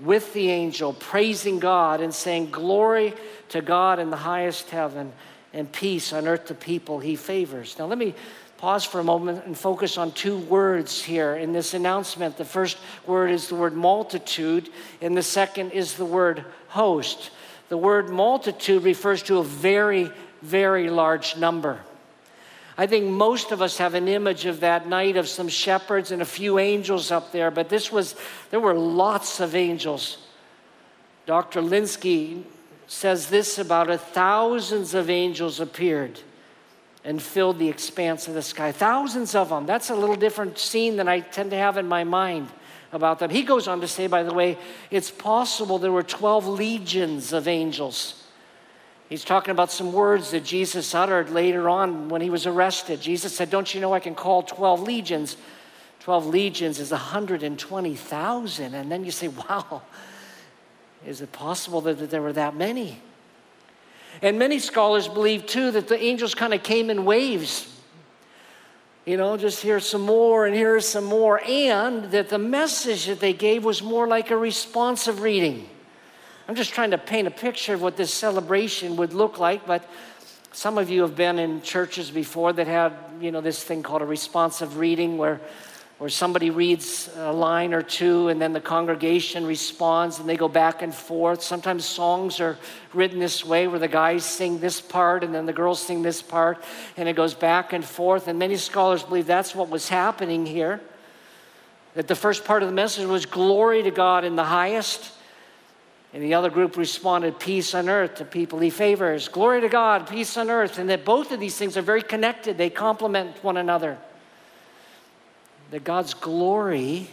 with 0.00 0.32
the 0.32 0.50
angel, 0.50 0.92
praising 0.92 1.60
God 1.60 2.00
and 2.00 2.12
saying, 2.12 2.50
Glory 2.50 3.14
to 3.50 3.60
God 3.60 3.98
in 3.98 4.10
the 4.10 4.16
highest 4.16 4.70
heaven 4.70 5.12
and 5.52 5.70
peace 5.70 6.12
on 6.12 6.26
earth 6.26 6.46
to 6.46 6.54
people 6.54 6.98
he 6.98 7.14
favors. 7.14 7.78
Now, 7.78 7.86
let 7.86 7.98
me 7.98 8.14
pause 8.56 8.84
for 8.84 9.00
a 9.00 9.04
moment 9.04 9.44
and 9.44 9.56
focus 9.56 9.98
on 9.98 10.12
two 10.12 10.38
words 10.38 11.02
here 11.02 11.34
in 11.34 11.52
this 11.52 11.74
announcement. 11.74 12.36
The 12.36 12.44
first 12.44 12.78
word 13.06 13.30
is 13.30 13.48
the 13.48 13.54
word 13.54 13.74
multitude, 13.74 14.70
and 15.00 15.16
the 15.16 15.22
second 15.22 15.72
is 15.72 15.94
the 15.94 16.04
word 16.04 16.44
host. 16.68 17.30
The 17.68 17.76
word 17.76 18.08
multitude 18.08 18.82
refers 18.82 19.22
to 19.24 19.38
a 19.38 19.44
very, 19.44 20.10
very 20.42 20.90
large 20.90 21.36
number. 21.36 21.80
I 22.76 22.86
think 22.86 23.06
most 23.06 23.52
of 23.52 23.60
us 23.60 23.78
have 23.78 23.94
an 23.94 24.08
image 24.08 24.46
of 24.46 24.60
that 24.60 24.88
night 24.88 25.16
of 25.16 25.28
some 25.28 25.48
shepherds 25.48 26.10
and 26.10 26.22
a 26.22 26.26
few 26.26 26.58
angels 26.58 27.10
up 27.10 27.32
there, 27.32 27.50
but 27.50 27.68
this 27.68 27.92
was, 27.92 28.14
there 28.50 28.60
were 28.60 28.74
lots 28.74 29.40
of 29.40 29.54
angels. 29.54 30.18
Dr. 31.26 31.60
Lenski 31.60 32.44
says 32.86 33.28
this 33.28 33.58
about 33.58 33.90
it 33.90 34.00
thousands 34.00 34.94
of 34.94 35.10
angels 35.10 35.60
appeared 35.60 36.18
and 37.04 37.20
filled 37.20 37.58
the 37.58 37.68
expanse 37.68 38.28
of 38.28 38.34
the 38.34 38.42
sky. 38.42 38.72
Thousands 38.72 39.34
of 39.34 39.48
them. 39.48 39.66
That's 39.66 39.90
a 39.90 39.94
little 39.94 40.16
different 40.16 40.58
scene 40.58 40.96
than 40.96 41.08
I 41.08 41.20
tend 41.20 41.50
to 41.50 41.56
have 41.56 41.76
in 41.76 41.88
my 41.88 42.04
mind 42.04 42.48
about 42.92 43.18
them. 43.18 43.30
He 43.30 43.42
goes 43.42 43.66
on 43.66 43.80
to 43.80 43.88
say, 43.88 44.06
by 44.06 44.22
the 44.22 44.32
way, 44.32 44.58
it's 44.90 45.10
possible 45.10 45.78
there 45.78 45.92
were 45.92 46.02
12 46.02 46.46
legions 46.46 47.32
of 47.32 47.48
angels. 47.48 48.21
He's 49.12 49.24
talking 49.24 49.50
about 49.50 49.70
some 49.70 49.92
words 49.92 50.30
that 50.30 50.42
Jesus 50.42 50.94
uttered 50.94 51.28
later 51.28 51.68
on 51.68 52.08
when 52.08 52.22
he 52.22 52.30
was 52.30 52.46
arrested. 52.46 52.98
Jesus 53.02 53.36
said, 53.36 53.50
Don't 53.50 53.74
you 53.74 53.78
know 53.78 53.92
I 53.92 54.00
can 54.00 54.14
call 54.14 54.42
12 54.42 54.84
legions? 54.84 55.36
12 56.00 56.28
legions 56.28 56.80
is 56.80 56.92
120,000. 56.92 58.74
And 58.74 58.90
then 58.90 59.04
you 59.04 59.10
say, 59.10 59.28
wow, 59.50 59.82
is 61.04 61.20
it 61.20 61.30
possible 61.30 61.82
that 61.82 62.08
there 62.08 62.22
were 62.22 62.32
that 62.32 62.56
many? 62.56 63.02
And 64.22 64.38
many 64.38 64.58
scholars 64.58 65.08
believe 65.08 65.44
too 65.44 65.72
that 65.72 65.88
the 65.88 66.02
angels 66.02 66.34
kind 66.34 66.54
of 66.54 66.62
came 66.62 66.88
in 66.88 67.04
waves. 67.04 67.68
You 69.04 69.18
know, 69.18 69.36
just 69.36 69.62
here's 69.62 69.86
some 69.86 70.00
more 70.00 70.46
and 70.46 70.54
here's 70.56 70.88
some 70.88 71.04
more. 71.04 71.38
And 71.46 72.10
that 72.12 72.30
the 72.30 72.38
message 72.38 73.04
that 73.08 73.20
they 73.20 73.34
gave 73.34 73.62
was 73.62 73.82
more 73.82 74.06
like 74.06 74.30
a 74.30 74.38
responsive 74.38 75.20
reading. 75.20 75.68
I'm 76.52 76.56
just 76.56 76.74
trying 76.74 76.90
to 76.90 76.98
paint 76.98 77.26
a 77.26 77.30
picture 77.30 77.72
of 77.72 77.80
what 77.80 77.96
this 77.96 78.12
celebration 78.12 78.96
would 78.96 79.14
look 79.14 79.38
like, 79.38 79.66
but 79.66 79.88
some 80.52 80.76
of 80.76 80.90
you 80.90 81.00
have 81.00 81.16
been 81.16 81.38
in 81.38 81.62
churches 81.62 82.10
before 82.10 82.52
that 82.52 82.66
had, 82.66 82.92
you 83.22 83.32
know, 83.32 83.40
this 83.40 83.64
thing 83.64 83.82
called 83.82 84.02
a 84.02 84.04
responsive 84.04 84.76
reading 84.76 85.16
where 85.16 85.40
where 85.96 86.10
somebody 86.10 86.50
reads 86.50 87.08
a 87.16 87.32
line 87.32 87.72
or 87.72 87.80
two 87.80 88.28
and 88.28 88.38
then 88.38 88.52
the 88.52 88.60
congregation 88.60 89.46
responds 89.46 90.18
and 90.18 90.28
they 90.28 90.36
go 90.36 90.46
back 90.46 90.82
and 90.82 90.94
forth. 90.94 91.42
Sometimes 91.42 91.86
songs 91.86 92.38
are 92.38 92.58
written 92.92 93.18
this 93.18 93.46
way 93.46 93.66
where 93.66 93.78
the 93.78 93.88
guys 93.88 94.22
sing 94.22 94.60
this 94.60 94.78
part 94.78 95.24
and 95.24 95.34
then 95.34 95.46
the 95.46 95.54
girls 95.54 95.80
sing 95.80 96.02
this 96.02 96.20
part 96.20 96.62
and 96.98 97.08
it 97.08 97.16
goes 97.16 97.32
back 97.32 97.72
and 97.72 97.82
forth. 97.82 98.28
And 98.28 98.38
many 98.38 98.56
scholars 98.56 99.02
believe 99.02 99.26
that's 99.26 99.54
what 99.54 99.70
was 99.70 99.88
happening 99.88 100.44
here. 100.44 100.82
That 101.94 102.08
the 102.08 102.14
first 102.14 102.44
part 102.44 102.62
of 102.62 102.68
the 102.68 102.74
message 102.74 103.06
was 103.06 103.24
glory 103.24 103.82
to 103.84 103.90
God 103.90 104.26
in 104.26 104.36
the 104.36 104.44
highest. 104.44 105.12
And 106.14 106.22
the 106.22 106.34
other 106.34 106.50
group 106.50 106.76
responded, 106.76 107.38
Peace 107.38 107.74
on 107.74 107.88
earth 107.88 108.16
to 108.16 108.24
people 108.24 108.58
he 108.58 108.70
favors. 108.70 109.28
Glory 109.28 109.62
to 109.62 109.68
God, 109.68 110.08
peace 110.08 110.36
on 110.36 110.50
earth. 110.50 110.78
And 110.78 110.90
that 110.90 111.04
both 111.04 111.32
of 111.32 111.40
these 111.40 111.56
things 111.56 111.76
are 111.76 111.82
very 111.82 112.02
connected, 112.02 112.58
they 112.58 112.70
complement 112.70 113.42
one 113.42 113.56
another 113.56 113.98
that 115.72 115.84
God's 115.84 116.12
glory, 116.12 117.08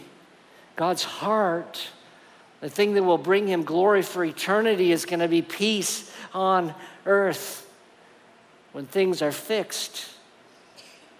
God's 0.76 1.02
heart, 1.02 1.88
the 2.60 2.68
thing 2.68 2.92
that 2.92 3.02
will 3.02 3.18
bring 3.18 3.48
him 3.48 3.64
glory 3.64 4.02
for 4.02 4.22
eternity 4.22 4.92
is 4.92 5.06
going 5.06 5.20
to 5.20 5.28
be 5.28 5.40
peace 5.40 6.12
on 6.34 6.74
earth 7.06 7.66
when 8.72 8.84
things 8.84 9.22
are 9.22 9.32
fixed. 9.32 10.10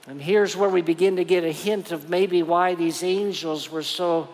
And 0.06 0.20
here's 0.20 0.54
where 0.54 0.68
we 0.68 0.82
begin 0.82 1.16
to 1.16 1.25
get 1.25 1.42
a 1.42 1.50
hint 1.50 1.92
of 1.92 2.10
maybe 2.10 2.42
why 2.42 2.75
these 2.75 3.02
angels 3.02 3.70
were 3.70 3.82
so 3.82 4.28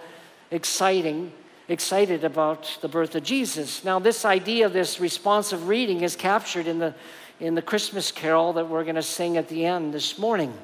exciting, 0.50 1.32
excited 1.68 2.22
about 2.22 2.78
the 2.80 2.88
birth 2.88 3.14
of 3.14 3.22
Jesus. 3.22 3.84
Now, 3.84 3.98
this 3.98 4.24
idea 4.24 4.68
this 4.68 5.00
responsive 5.00 5.68
reading 5.68 6.02
is 6.02 6.14
captured 6.14 6.66
in 6.66 6.78
the, 6.78 6.94
in 7.40 7.54
the 7.54 7.62
Christmas 7.62 8.12
carol 8.12 8.52
that 8.54 8.68
we're 8.68 8.84
going 8.84 8.96
to 8.96 9.02
sing 9.02 9.36
at 9.36 9.48
the 9.48 9.66
end 9.66 9.92
this 9.92 10.18
morning. 10.18 10.54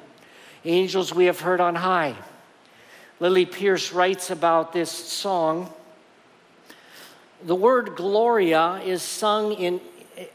Angels 0.65 1.13
we 1.13 1.25
have 1.25 1.41
heard 1.41 1.59
on 1.59 1.75
high. 1.75 2.15
Lily 3.19 3.45
Pierce 3.45 3.91
writes 3.91 4.31
about 4.31 4.71
this 4.71 4.91
song. 4.91 5.71
The 7.45 7.55
word 7.55 7.95
Gloria 7.95 8.81
is 8.85 9.01
sung 9.01 9.53
in, 9.53 9.81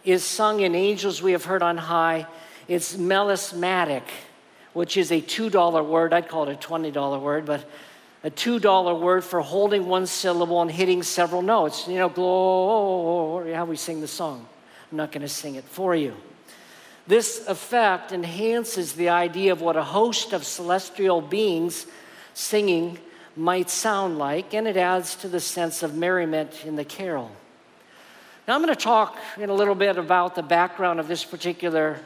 is 0.05 0.23
sung 0.23 0.61
in 0.61 0.75
Angels 0.75 1.23
We 1.23 1.33
Have 1.33 1.47
Heard 1.47 1.63
on 1.63 1.79
High. 1.79 2.27
It's 2.69 2.97
melismatic, 2.97 4.03
which 4.75 4.99
is 4.99 5.11
a 5.11 5.21
$2 5.21 5.87
word. 5.87 6.13
I'd 6.13 6.29
call 6.29 6.49
it 6.49 6.53
a 6.53 6.69
$20 6.69 7.21
word, 7.21 7.47
but 7.47 7.65
a 8.25 8.31
$2 8.31 9.01
word 9.01 9.25
for 9.25 9.41
holding 9.41 9.87
one 9.87 10.07
syllable 10.07 10.61
and 10.61 10.71
hitting 10.71 11.03
several 11.03 11.43
notes. 11.43 11.87
You 11.87 11.99
know, 11.99 12.09
glory, 12.09 13.53
how 13.53 13.65
we 13.65 13.77
sing 13.77 14.01
the 14.01 14.09
song. 14.09 14.47
I'm 14.91 14.97
not 14.97 15.13
going 15.13 15.23
to 15.23 15.29
sing 15.29 15.55
it 15.55 15.65
for 15.65 15.95
you. 15.95 16.15
This 17.07 17.47
effect 17.47 18.13
enhances 18.13 18.93
the 18.93 19.09
idea 19.09 19.53
of 19.53 19.63
what 19.63 19.77
a 19.77 19.83
host 19.83 20.33
of 20.33 20.45
celestial 20.45 21.21
beings 21.21 21.87
singing 22.35 22.99
might 23.35 23.71
sound 23.71 24.19
like, 24.19 24.53
and 24.53 24.67
it 24.67 24.77
adds 24.77 25.15
to 25.17 25.29
the 25.29 25.41
sense 25.41 25.83
of 25.83 25.95
merriment 25.95 26.65
in 26.67 26.77
the 26.77 26.85
carol. 26.85 27.31
Now, 28.47 28.55
I'm 28.55 28.63
going 28.63 28.75
to 28.75 28.81
talk 28.81 29.17
in 29.39 29.49
a 29.49 29.55
little 29.55 29.75
bit 29.75 29.97
about 29.97 30.35
the 30.35 30.43
background 30.43 31.01
of 31.01 31.09
this 31.09 31.25
particular 31.25 31.99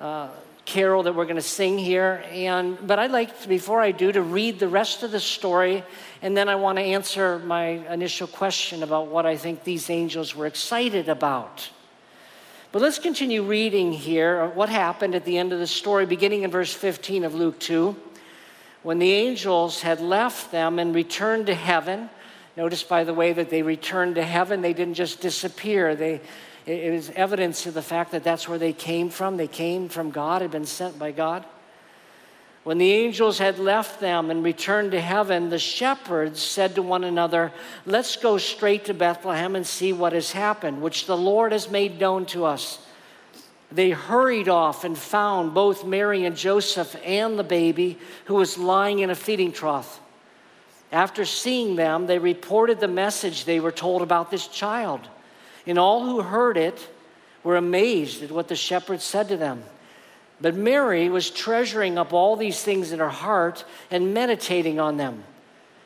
uh, 0.00 0.28
carol 0.68 1.02
that 1.02 1.14
we're 1.14 1.24
going 1.24 1.36
to 1.36 1.42
sing 1.42 1.78
here. 1.78 2.22
And, 2.30 2.78
but 2.86 2.98
I'd 2.98 3.10
like, 3.10 3.48
before 3.48 3.80
I 3.80 3.90
do, 3.90 4.12
to 4.12 4.22
read 4.22 4.58
the 4.58 4.68
rest 4.68 5.02
of 5.02 5.10
the 5.10 5.18
story, 5.18 5.82
and 6.22 6.36
then 6.36 6.48
I 6.48 6.54
want 6.54 6.76
to 6.76 6.82
answer 6.82 7.38
my 7.40 7.64
initial 7.92 8.26
question 8.26 8.82
about 8.82 9.08
what 9.08 9.26
I 9.26 9.36
think 9.36 9.64
these 9.64 9.88
angels 9.88 10.36
were 10.36 10.46
excited 10.46 11.08
about. 11.08 11.70
But 12.70 12.82
let's 12.82 12.98
continue 12.98 13.42
reading 13.42 13.92
here 13.92 14.42
uh, 14.42 14.48
what 14.50 14.68
happened 14.68 15.14
at 15.14 15.24
the 15.24 15.38
end 15.38 15.54
of 15.54 15.58
the 15.58 15.66
story, 15.66 16.04
beginning 16.04 16.42
in 16.42 16.50
verse 16.50 16.72
15 16.72 17.24
of 17.24 17.34
Luke 17.34 17.58
2 17.58 17.96
when 18.82 18.98
the 18.98 19.12
angels 19.12 19.82
had 19.82 20.00
left 20.00 20.52
them 20.52 20.78
and 20.78 20.94
returned 20.94 21.46
to 21.46 21.54
heaven, 21.54 22.08
notice 22.56 22.82
by 22.82 23.04
the 23.04 23.12
way 23.12 23.32
that 23.32 23.50
they 23.50 23.62
returned 23.62 24.14
to 24.14 24.22
heaven, 24.22 24.62
they 24.62 24.72
didn't 24.72 24.94
just 24.94 25.20
disappear. 25.20 25.96
They, 25.96 26.20
it 26.68 26.94
is 26.94 27.10
evidence 27.16 27.66
of 27.66 27.74
the 27.74 27.82
fact 27.82 28.12
that 28.12 28.24
that's 28.24 28.48
where 28.48 28.58
they 28.58 28.72
came 28.72 29.08
from. 29.08 29.36
They 29.36 29.48
came 29.48 29.88
from 29.88 30.10
God, 30.10 30.42
had 30.42 30.50
been 30.50 30.66
sent 30.66 30.98
by 30.98 31.12
God. 31.12 31.44
When 32.64 32.76
the 32.76 32.92
angels 32.92 33.38
had 33.38 33.58
left 33.58 34.00
them 34.00 34.30
and 34.30 34.44
returned 34.44 34.92
to 34.92 35.00
heaven, 35.00 35.48
the 35.48 35.58
shepherds 35.58 36.42
said 36.42 36.74
to 36.74 36.82
one 36.82 37.04
another, 37.04 37.52
Let's 37.86 38.16
go 38.16 38.36
straight 38.36 38.84
to 38.84 38.94
Bethlehem 38.94 39.56
and 39.56 39.66
see 39.66 39.94
what 39.94 40.12
has 40.12 40.32
happened, 40.32 40.82
which 40.82 41.06
the 41.06 41.16
Lord 41.16 41.52
has 41.52 41.70
made 41.70 41.98
known 41.98 42.26
to 42.26 42.44
us. 42.44 42.78
They 43.72 43.90
hurried 43.90 44.50
off 44.50 44.84
and 44.84 44.98
found 44.98 45.54
both 45.54 45.86
Mary 45.86 46.26
and 46.26 46.36
Joseph 46.36 46.94
and 47.04 47.38
the 47.38 47.44
baby 47.44 47.98
who 48.26 48.34
was 48.34 48.58
lying 48.58 48.98
in 48.98 49.08
a 49.08 49.14
feeding 49.14 49.52
trough. 49.52 50.00
After 50.92 51.24
seeing 51.24 51.76
them, 51.76 52.06
they 52.06 52.18
reported 52.18 52.80
the 52.80 52.88
message 52.88 53.44
they 53.44 53.60
were 53.60 53.72
told 53.72 54.02
about 54.02 54.30
this 54.30 54.46
child. 54.46 55.08
And 55.68 55.78
all 55.78 56.04
who 56.04 56.22
heard 56.22 56.56
it 56.56 56.88
were 57.44 57.56
amazed 57.56 58.22
at 58.24 58.32
what 58.32 58.48
the 58.48 58.56
shepherds 58.56 59.04
said 59.04 59.28
to 59.28 59.36
them. 59.36 59.62
But 60.40 60.54
Mary 60.54 61.08
was 61.08 61.30
treasuring 61.30 61.98
up 61.98 62.12
all 62.12 62.36
these 62.36 62.62
things 62.62 62.90
in 62.90 63.00
her 63.00 63.08
heart 63.08 63.64
and 63.90 64.14
meditating 64.14 64.80
on 64.80 64.96
them. 64.96 65.24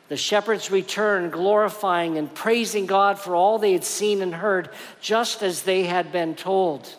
The 0.09 0.17
shepherds 0.17 0.71
returned, 0.71 1.31
glorifying 1.31 2.17
and 2.17 2.33
praising 2.33 2.85
God 2.85 3.19
for 3.19 3.35
all 3.35 3.57
they 3.57 3.73
had 3.73 3.83
seen 3.83 4.21
and 4.21 4.33
heard, 4.33 4.69
just 5.01 5.43
as 5.43 5.63
they 5.63 5.83
had 5.83 6.11
been 6.11 6.35
told. 6.35 6.95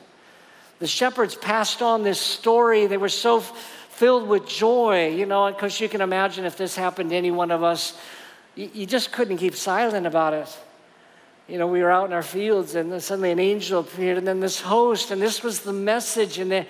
The 0.78 0.86
shepherds 0.86 1.34
passed 1.34 1.80
on 1.80 2.02
this 2.02 2.20
story. 2.20 2.86
They 2.86 2.96
were 2.96 3.08
so 3.08 3.40
filled 3.40 4.28
with 4.28 4.46
joy, 4.46 5.08
you 5.08 5.26
know, 5.26 5.50
because 5.50 5.80
you 5.80 5.88
can 5.88 6.00
imagine 6.00 6.44
if 6.44 6.56
this 6.56 6.76
happened 6.76 7.10
to 7.10 7.16
any 7.16 7.30
one 7.30 7.50
of 7.50 7.62
us, 7.62 7.96
you 8.56 8.84
just 8.84 9.12
couldn't 9.12 9.38
keep 9.38 9.54
silent 9.54 10.06
about 10.06 10.34
it. 10.34 10.58
You 11.46 11.58
know, 11.58 11.66
we 11.66 11.82
were 11.82 11.90
out 11.90 12.06
in 12.06 12.12
our 12.14 12.22
fields 12.22 12.74
and 12.74 13.02
suddenly 13.02 13.30
an 13.30 13.38
angel 13.38 13.80
appeared 13.80 14.16
and 14.16 14.26
then 14.26 14.40
this 14.40 14.60
host, 14.60 15.10
and 15.10 15.20
this 15.20 15.42
was 15.42 15.60
the 15.60 15.74
message. 15.74 16.38
And, 16.38 16.50
they, 16.50 16.66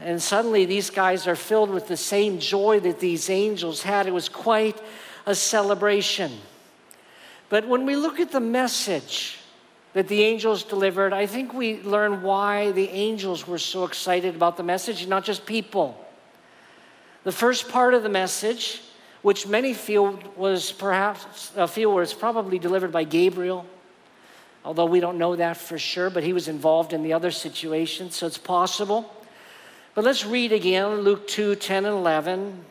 and 0.00 0.20
suddenly 0.20 0.64
these 0.64 0.88
guys 0.88 1.26
are 1.26 1.36
filled 1.36 1.70
with 1.70 1.88
the 1.88 1.96
same 1.96 2.38
joy 2.38 2.80
that 2.80 3.00
these 3.00 3.28
angels 3.28 3.82
had. 3.82 4.06
It 4.06 4.14
was 4.14 4.30
quite 4.30 4.80
a 5.26 5.34
celebration. 5.34 6.32
But 7.50 7.68
when 7.68 7.84
we 7.84 7.96
look 7.96 8.18
at 8.18 8.32
the 8.32 8.40
message, 8.40 9.38
that 9.92 10.08
the 10.08 10.22
angels 10.22 10.64
delivered, 10.64 11.12
I 11.12 11.26
think 11.26 11.54
we 11.54 11.80
learn 11.82 12.22
why 12.22 12.72
the 12.72 12.88
angels 12.88 13.46
were 13.46 13.58
so 13.58 13.84
excited 13.84 14.34
about 14.34 14.56
the 14.56 14.62
message, 14.62 15.02
and 15.02 15.10
not 15.10 15.24
just 15.24 15.46
people. 15.46 15.96
The 17.22 17.30
first 17.30 17.68
part 17.68 17.94
of 17.94 18.02
the 18.02 18.08
message, 18.08 18.82
which 19.22 19.46
many 19.46 19.72
feel 19.72 20.18
was 20.36 20.72
perhaps 20.72 21.52
uh, 21.56 21.68
feel 21.68 21.92
was 21.92 22.12
probably 22.12 22.58
delivered 22.58 22.90
by 22.90 23.04
Gabriel, 23.04 23.66
although 24.64 24.86
we 24.86 25.00
don't 25.00 25.18
know 25.18 25.36
that 25.36 25.56
for 25.56 25.78
sure, 25.78 26.10
but 26.10 26.22
he 26.22 26.32
was 26.32 26.48
involved 26.48 26.92
in 26.92 27.02
the 27.02 27.12
other 27.12 27.30
situation, 27.30 28.10
so 28.10 28.26
it's 28.26 28.38
possible. 28.38 29.12
But 29.94 30.04
let's 30.04 30.24
read 30.24 30.52
again 30.52 31.00
Luke 31.00 31.28
2 31.28 31.56
10 31.56 31.84
and 31.84 31.94
11 31.94 32.64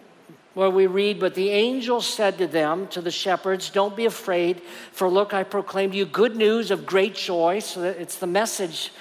where 0.53 0.69
we 0.69 0.87
read, 0.87 1.19
But 1.19 1.35
the 1.35 1.49
angel 1.49 2.01
said 2.01 2.37
to 2.37 2.47
them, 2.47 2.87
to 2.89 3.01
the 3.01 3.11
shepherds, 3.11 3.69
Don't 3.69 3.95
be 3.95 4.05
afraid, 4.05 4.61
for 4.91 5.09
look, 5.09 5.33
I 5.33 5.43
proclaim 5.43 5.91
to 5.91 5.97
you 5.97 6.05
good 6.05 6.35
news 6.35 6.71
of 6.71 6.85
great 6.85 7.15
joy. 7.15 7.59
So 7.59 7.83
it's 7.83 8.17
the 8.17 8.27
message 8.27 8.91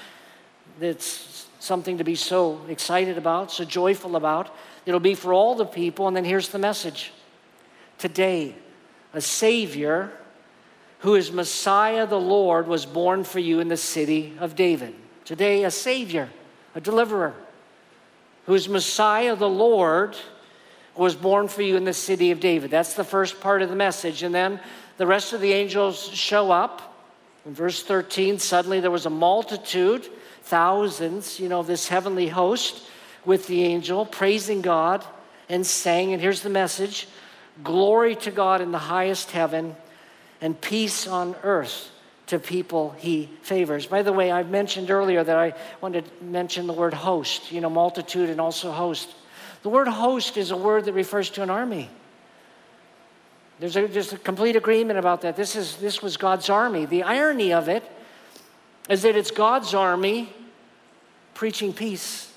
that's 0.81 1.47
something 1.59 1.99
to 1.99 2.05
be 2.05 2.15
so 2.15 2.61
excited 2.69 3.19
about, 3.19 3.53
so 3.53 3.65
joyful 3.65 4.17
about. 4.17 4.55
It'll 4.87 5.01
be 5.01 5.15
for 5.15 5.33
all 5.33 5.55
the 5.55 5.67
people. 5.67 6.09
And 6.09 6.17
then 6.17 6.25
here's 6.25 6.49
the 6.49 6.59
message 6.59 7.13
Today, 7.99 8.55
a 9.13 9.21
Savior 9.21 10.11
who 11.03 11.17
is 11.17 11.33
Messiah 11.33 12.07
the 12.07 12.19
Lord 12.19 12.69
was 12.69 12.87
born 12.87 13.25
for 13.25 13.41
you 13.41 13.59
in 13.59 13.67
the 13.67 13.77
city 13.77 14.35
of 14.38 14.55
David. 14.55 14.95
Today, 15.25 15.65
a 15.65 15.71
Savior, 15.71 16.31
a 16.77 16.81
deliverer, 16.81 17.35
who 18.47 18.55
is 18.55 18.69
Messiah 18.69 19.35
the 19.35 19.49
Lord 19.49 20.17
was 20.95 21.17
born 21.17 21.49
for 21.49 21.62
you 21.62 21.77
in 21.77 21.85
the 21.85 21.93
city 21.93 22.31
of 22.31 22.38
David. 22.38 22.71
That's 22.71 22.95
the 22.95 23.03
first 23.03 23.41
part 23.41 23.62
of 23.62 23.69
the 23.69 23.75
message. 23.75 24.23
And 24.23 24.33
then 24.33 24.61
the 24.97 25.07
rest 25.07 25.33
of 25.33 25.41
the 25.41 25.53
angels 25.53 26.09
show 26.09 26.53
up. 26.53 26.95
In 27.47 27.53
verse 27.53 27.83
13, 27.83 28.38
suddenly 28.38 28.79
there 28.79 28.91
was 28.93 29.07
a 29.07 29.11
multitude, 29.11 30.09
thousands, 30.43 31.41
you 31.41 31.49
know, 31.49 31.61
of 31.61 31.67
this 31.67 31.88
heavenly 31.88 32.29
host 32.29 32.87
with 33.25 33.49
the 33.49 33.65
angel, 33.65 34.07
praising 34.07 34.62
God 34.62 35.05
and 35.49 35.67
saying, 35.67 36.12
and 36.12 36.23
here's 36.23 36.43
the 36.43 36.51
message 36.51 37.09
Glory 37.65 38.15
to 38.17 38.31
God 38.31 38.61
in 38.61 38.71
the 38.71 38.79
highest 38.79 39.33
heaven 39.33 39.75
and 40.43 40.61
peace 40.61 41.07
on 41.07 41.35
earth 41.45 41.91
to 42.27 42.39
people 42.39 42.95
he 42.99 43.31
favors. 43.43 43.87
By 43.87 44.03
the 44.03 44.13
way, 44.13 44.31
I've 44.31 44.51
mentioned 44.51 44.91
earlier 44.91 45.23
that 45.23 45.37
I 45.37 45.55
wanted 45.81 46.05
to 46.05 46.25
mention 46.25 46.67
the 46.67 46.73
word 46.73 46.93
host, 46.93 47.53
you 47.53 47.61
know, 47.61 47.71
multitude 47.71 48.29
and 48.29 48.41
also 48.41 48.71
host. 48.71 49.09
The 49.63 49.69
word 49.69 49.89
host 49.89 50.37
is 50.37 50.51
a 50.51 50.57
word 50.57 50.85
that 50.87 50.93
refers 50.93 51.31
to 51.31 51.43
an 51.43 51.51
army. 51.51 51.89
There's 53.61 53.77
a, 53.77 53.87
there's 53.87 54.13
a 54.13 54.19
complete 54.19 54.57
agreement 54.57 54.99
about 54.99 55.21
that. 55.23 55.37
This, 55.37 55.55
is, 55.55 55.77
this 55.77 56.03
was 56.03 56.17
God's 56.17 56.51
army. 56.51 56.85
The 56.85 57.05
irony 57.05 57.53
of 57.53 57.69
it 57.69 57.85
is 58.91 59.03
that 59.03 59.15
it's 59.15 59.31
God's 59.31 59.73
army 59.73 60.35
preaching 61.35 61.73
peace. 61.73 62.33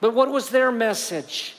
But 0.00 0.14
what 0.14 0.30
was 0.30 0.50
their 0.50 0.72
message? 0.72 1.54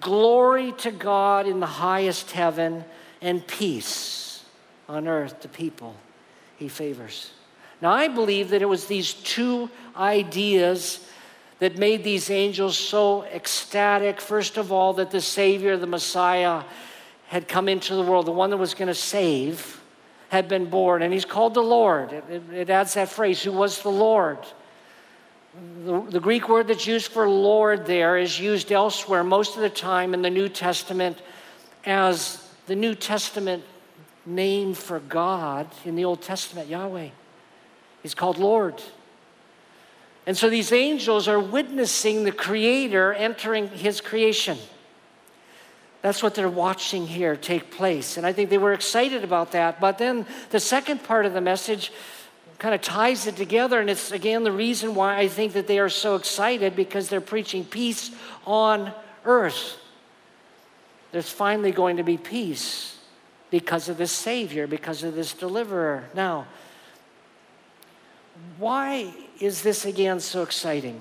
Glory 0.00 0.72
to 0.72 0.92
God 0.92 1.46
in 1.46 1.58
the 1.58 1.66
highest 1.66 2.30
heaven 2.30 2.84
and 3.20 3.46
peace 3.46 4.44
on 4.88 5.08
earth 5.08 5.40
to 5.40 5.48
people 5.48 5.94
he 6.56 6.68
favors. 6.68 7.32
Now, 7.80 7.92
I 7.92 8.08
believe 8.08 8.50
that 8.50 8.62
it 8.62 8.66
was 8.66 8.86
these 8.86 9.12
two 9.12 9.70
ideas 9.96 11.06
that 11.58 11.78
made 11.78 12.04
these 12.04 12.30
angels 12.30 12.76
so 12.78 13.24
ecstatic. 13.24 14.20
First 14.20 14.56
of 14.56 14.72
all, 14.72 14.94
that 14.94 15.10
the 15.10 15.20
Savior, 15.20 15.76
the 15.76 15.86
Messiah, 15.86 16.64
had 17.28 17.48
come 17.48 17.68
into 17.68 17.94
the 17.94 18.02
world, 18.02 18.26
the 18.26 18.32
one 18.32 18.50
that 18.50 18.56
was 18.56 18.74
going 18.74 18.88
to 18.88 18.94
save, 18.94 19.80
had 20.28 20.48
been 20.48 20.66
born, 20.66 21.02
and 21.02 21.12
he's 21.12 21.24
called 21.24 21.54
the 21.54 21.62
Lord. 21.62 22.12
It, 22.12 22.24
it, 22.30 22.42
it 22.52 22.70
adds 22.70 22.94
that 22.94 23.08
phrase, 23.08 23.42
who 23.42 23.52
was 23.52 23.82
the 23.82 23.90
Lord. 23.90 24.38
The, 25.84 26.00
the 26.00 26.20
Greek 26.20 26.48
word 26.48 26.68
that's 26.68 26.86
used 26.86 27.12
for 27.12 27.28
Lord 27.28 27.86
there 27.86 28.18
is 28.18 28.38
used 28.38 28.72
elsewhere 28.72 29.24
most 29.24 29.56
of 29.56 29.62
the 29.62 29.70
time 29.70 30.14
in 30.14 30.22
the 30.22 30.30
New 30.30 30.48
Testament 30.48 31.18
as 31.84 32.45
the 32.66 32.76
New 32.76 32.94
Testament 32.94 33.64
name 34.24 34.74
for 34.74 34.98
God 35.00 35.68
in 35.84 35.94
the 35.94 36.04
Old 36.04 36.22
Testament, 36.22 36.68
Yahweh. 36.68 37.08
He's 38.02 38.14
called 38.14 38.38
Lord. 38.38 38.82
And 40.26 40.36
so 40.36 40.50
these 40.50 40.72
angels 40.72 41.28
are 41.28 41.38
witnessing 41.38 42.24
the 42.24 42.32
Creator 42.32 43.14
entering 43.14 43.68
His 43.68 44.00
creation. 44.00 44.58
That's 46.02 46.22
what 46.22 46.34
they're 46.34 46.48
watching 46.48 47.06
here 47.06 47.36
take 47.36 47.70
place. 47.70 48.16
And 48.16 48.26
I 48.26 48.32
think 48.32 48.50
they 48.50 48.58
were 48.58 48.72
excited 48.72 49.24
about 49.24 49.52
that. 49.52 49.80
But 49.80 49.98
then 49.98 50.26
the 50.50 50.60
second 50.60 51.04
part 51.04 51.26
of 51.26 51.32
the 51.32 51.40
message 51.40 51.92
kind 52.58 52.74
of 52.74 52.80
ties 52.80 53.26
it 53.26 53.36
together. 53.36 53.80
And 53.80 53.88
it's 53.90 54.12
again 54.12 54.44
the 54.44 54.52
reason 54.52 54.94
why 54.94 55.16
I 55.16 55.28
think 55.28 55.52
that 55.54 55.66
they 55.66 55.78
are 55.78 55.88
so 55.88 56.16
excited 56.16 56.76
because 56.76 57.08
they're 57.08 57.20
preaching 57.20 57.64
peace 57.64 58.10
on 58.46 58.92
earth. 59.24 59.78
There's 61.16 61.30
finally 61.30 61.72
going 61.72 61.96
to 61.96 62.02
be 62.02 62.18
peace 62.18 62.98
because 63.50 63.88
of 63.88 63.96
this 63.96 64.12
Savior, 64.12 64.66
because 64.66 65.02
of 65.02 65.14
this 65.14 65.32
deliverer. 65.32 66.04
Now, 66.12 66.46
why 68.58 69.14
is 69.40 69.62
this 69.62 69.86
again 69.86 70.20
so 70.20 70.42
exciting? 70.42 71.00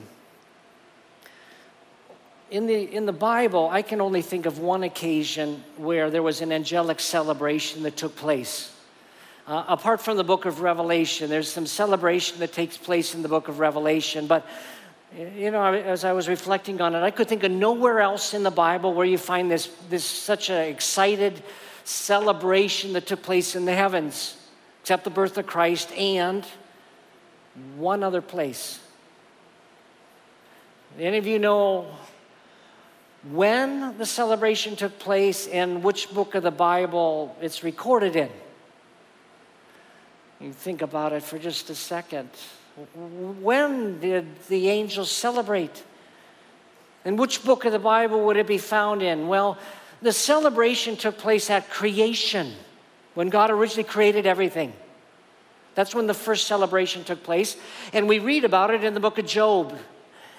In 2.49 2.65
the, 2.65 2.75
in 2.75 3.06
the 3.06 3.12
Bible, 3.12 3.67
I 3.69 3.82
can 3.82 3.99
only 3.99 4.21
think 4.21 4.45
of 4.45 4.58
one 4.58 4.84
occasion 4.84 5.62
where 5.75 6.10
there 6.10 6.23
was 6.23 6.39
an 6.39 6.54
angelic 6.54 7.01
celebration 7.01 7.84
that 7.84 7.97
took 7.97 8.15
place. 8.15 8.73
Uh, 9.47 9.65
apart 9.67 9.99
from 9.99 10.15
the 10.15 10.23
book 10.23 10.45
of 10.45 10.62
Revelation, 10.62 11.30
there's 11.30 11.51
some 11.51 11.67
celebration 11.67 12.39
that 12.39 12.54
takes 12.54 12.78
place 12.78 13.15
in 13.15 13.21
the 13.21 13.28
book 13.28 13.49
of 13.49 13.60
Revelation, 13.60 14.28
but 14.28 14.47
you 15.17 15.51
know, 15.51 15.73
as 15.73 16.04
I 16.04 16.12
was 16.12 16.28
reflecting 16.28 16.82
on 16.82 16.93
it, 16.93 17.01
I 17.01 17.12
could 17.12 17.28
think 17.28 17.43
of 17.43 17.51
nowhere 17.51 18.01
else 18.01 18.34
in 18.34 18.43
the 18.43 18.51
Bible 18.51 18.93
where 18.93 19.06
you 19.06 19.17
find 19.17 19.49
this, 19.49 19.67
this 19.89 20.04
such 20.04 20.49
an 20.49 20.62
excited 20.67 21.41
celebration 21.86 22.93
that 22.93 23.06
took 23.06 23.21
place 23.21 23.56
in 23.56 23.65
the 23.65 23.73
heavens, 23.73 24.36
except 24.82 25.04
the 25.04 25.10
birth 25.10 25.38
of 25.38 25.45
Christ 25.45 25.91
and 25.93 26.45
one 27.78 28.04
other 28.04 28.21
place. 28.21 28.80
Any 30.99 31.17
of 31.17 31.28
you 31.28 31.39
know 31.39 31.88
when 33.32 33.97
the 33.97 34.06
celebration 34.06 34.75
took 34.75 34.99
place 34.99 35.47
and 35.47 35.84
which 35.84 36.13
book 36.13 36.36
of 36.36 36.43
the 36.43 36.51
Bible 36.51 37.36
it's 37.41 37.63
recorded 37.63 38.15
in? 38.15 38.30
You 40.39 40.51
think 40.51 40.82
about 40.82 41.13
it 41.13 41.23
for 41.23 41.39
just 41.39 41.69
a 41.69 41.75
second. 41.75 42.30
When 43.41 43.99
did 43.99 44.25
the 44.47 44.69
angels 44.69 45.09
celebrate? 45.09 45.83
And 47.05 47.17
which 47.17 47.43
book 47.45 47.63
of 47.65 47.71
the 47.71 47.79
Bible 47.79 48.25
would 48.25 48.35
it 48.35 48.47
be 48.47 48.57
found 48.57 49.01
in? 49.01 49.27
Well, 49.27 49.57
the 50.01 50.11
celebration 50.11 50.97
took 50.97 51.17
place 51.17 51.49
at 51.49 51.69
creation, 51.69 52.53
when 53.13 53.29
God 53.29 53.49
originally 53.49 53.85
created 53.85 54.25
everything. 54.25 54.73
That's 55.75 55.95
when 55.95 56.07
the 56.07 56.13
first 56.13 56.47
celebration 56.47 57.03
took 57.03 57.23
place. 57.23 57.55
And 57.93 58.09
we 58.09 58.19
read 58.19 58.43
about 58.43 58.71
it 58.71 58.83
in 58.83 58.93
the 58.93 58.99
book 58.99 59.17
of 59.17 59.25
Job. 59.25 59.77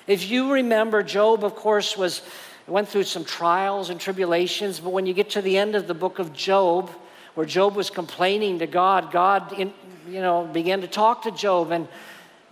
If 0.06 0.30
you 0.30 0.52
remember, 0.52 1.02
Job, 1.02 1.44
of 1.44 1.54
course, 1.54 1.96
was 1.96 2.22
went 2.66 2.88
through 2.88 3.04
some 3.04 3.24
trials 3.24 3.90
and 3.90 4.00
tribulations, 4.00 4.80
but 4.80 4.90
when 4.90 5.06
you 5.06 5.14
get 5.14 5.30
to 5.30 5.40
the 5.40 5.56
end 5.56 5.74
of 5.74 5.86
the 5.86 5.94
book 5.94 6.18
of 6.18 6.32
Job, 6.32 6.90
where 7.34 7.46
Job 7.46 7.76
was 7.76 7.90
complaining 7.90 8.58
to 8.58 8.66
God, 8.66 9.12
God 9.12 9.52
in, 9.52 9.72
you 10.08 10.20
know, 10.20 10.44
began 10.46 10.80
to 10.80 10.88
talk 10.88 11.22
to 11.22 11.30
Job 11.30 11.70
and, 11.70 11.86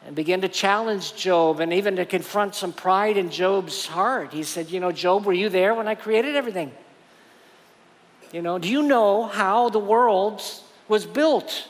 and 0.04 0.14
began 0.14 0.42
to 0.42 0.48
challenge 0.48 1.14
Job 1.16 1.60
and 1.60 1.72
even 1.72 1.96
to 1.96 2.04
confront 2.04 2.54
some 2.54 2.72
pride 2.72 3.16
in 3.16 3.30
Job's 3.30 3.86
heart. 3.86 4.32
He 4.32 4.42
said, 4.42 4.70
You 4.70 4.80
know, 4.80 4.92
Job, 4.92 5.24
were 5.24 5.32
you 5.32 5.48
there 5.48 5.74
when 5.74 5.88
I 5.88 5.94
created 5.94 6.36
everything? 6.36 6.72
You 8.32 8.42
know, 8.42 8.58
do 8.58 8.68
you 8.68 8.82
know 8.82 9.24
how 9.24 9.70
the 9.70 9.78
world 9.78 10.42
was 10.88 11.06
built? 11.06 11.68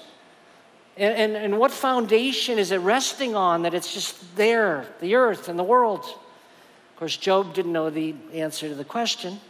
And, 0.96 1.14
and, 1.14 1.44
and, 1.44 1.58
what 1.58 1.72
foundation 1.72 2.58
is 2.58 2.70
it 2.70 2.78
resting 2.78 3.34
on 3.34 3.62
that 3.62 3.74
it's 3.74 3.92
just 3.92 4.36
there, 4.36 4.86
the 5.00 5.16
earth 5.16 5.48
and 5.48 5.58
the 5.58 5.64
world? 5.64 6.00
Of 6.00 6.96
course, 6.96 7.16
Job 7.16 7.52
didn't 7.52 7.72
know 7.72 7.90
the 7.90 8.14
answer 8.32 8.68
to 8.68 8.74
the 8.76 8.84
question. 8.84 9.40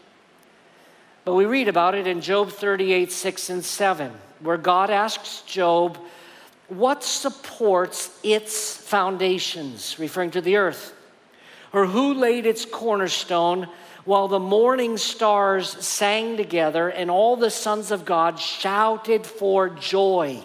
But 1.25 1.35
we 1.35 1.45
read 1.45 1.69
about 1.69 1.95
it 1.95 2.07
in 2.07 2.23
Job 2.23 2.51
38, 2.51 3.13
6 3.13 3.51
and 3.51 3.65
7, 3.65 4.11
where 4.41 4.57
God 4.57 4.91
asks 4.91 5.43
Job, 5.43 5.99
What 6.77 7.05
supports 7.05 8.11
its 8.23 8.77
foundations, 8.77 9.99
referring 9.99 10.33
to 10.33 10.41
the 10.41 10.57
earth? 10.57 10.93
Or 11.73 11.87
who 11.87 12.15
laid 12.15 12.47
its 12.47 12.65
cornerstone 12.65 13.69
while 14.05 14.29
the 14.29 14.39
morning 14.39 14.97
stars 14.97 15.69
sang 15.85 16.37
together 16.37 16.89
and 16.89 17.11
all 17.11 17.37
the 17.37 17.51
sons 17.51 17.91
of 17.91 18.05
God 18.05 18.39
shouted 18.39 19.25
for 19.25 19.69
joy? 19.71 20.45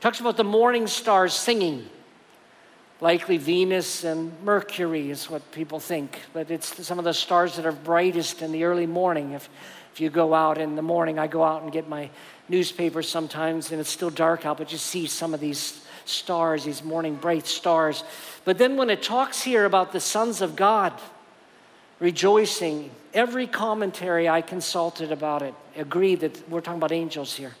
Talks 0.00 0.20
about 0.20 0.36
the 0.36 0.44
morning 0.44 0.86
stars 0.86 1.32
singing. 1.32 1.88
Likely 3.00 3.38
Venus 3.38 4.04
and 4.04 4.32
Mercury 4.44 5.10
is 5.10 5.30
what 5.30 5.50
people 5.52 5.80
think, 5.80 6.20
but 6.32 6.50
it's 6.50 6.86
some 6.86 6.98
of 6.98 7.04
the 7.04 7.14
stars 7.14 7.56
that 7.56 7.66
are 7.66 7.72
brightest 7.72 8.42
in 8.42 8.52
the 8.52 8.64
early 8.64 8.86
morning. 8.86 9.32
If, 9.32 9.48
if 9.92 10.00
you 10.00 10.08
go 10.08 10.34
out 10.34 10.58
in 10.58 10.76
the 10.76 10.82
morning, 10.82 11.18
I 11.18 11.26
go 11.26 11.42
out 11.42 11.62
and 11.62 11.72
get 11.72 11.88
my 11.88 12.10
newspaper 12.52 13.02
sometimes, 13.02 13.72
and 13.72 13.80
it's 13.80 13.90
still 13.90 14.10
dark 14.10 14.46
out, 14.46 14.58
but 14.58 14.70
you 14.70 14.78
see 14.78 15.06
some 15.06 15.32
of 15.32 15.40
these 15.40 15.84
stars, 16.04 16.64
these 16.64 16.84
morning 16.84 17.16
bright 17.16 17.46
stars. 17.46 18.04
But 18.44 18.58
then 18.58 18.76
when 18.76 18.90
it 18.90 19.02
talks 19.02 19.42
here 19.42 19.64
about 19.64 19.92
the 19.92 20.00
sons 20.00 20.42
of 20.42 20.54
God 20.54 20.92
rejoicing, 21.98 22.90
every 23.14 23.46
commentary 23.46 24.28
I 24.28 24.42
consulted 24.42 25.10
about 25.10 25.42
it 25.42 25.54
agreed 25.76 26.20
that 26.20 26.48
we're 26.48 26.60
talking 26.60 26.78
about 26.78 26.92
angels 26.92 27.34
here 27.34 27.54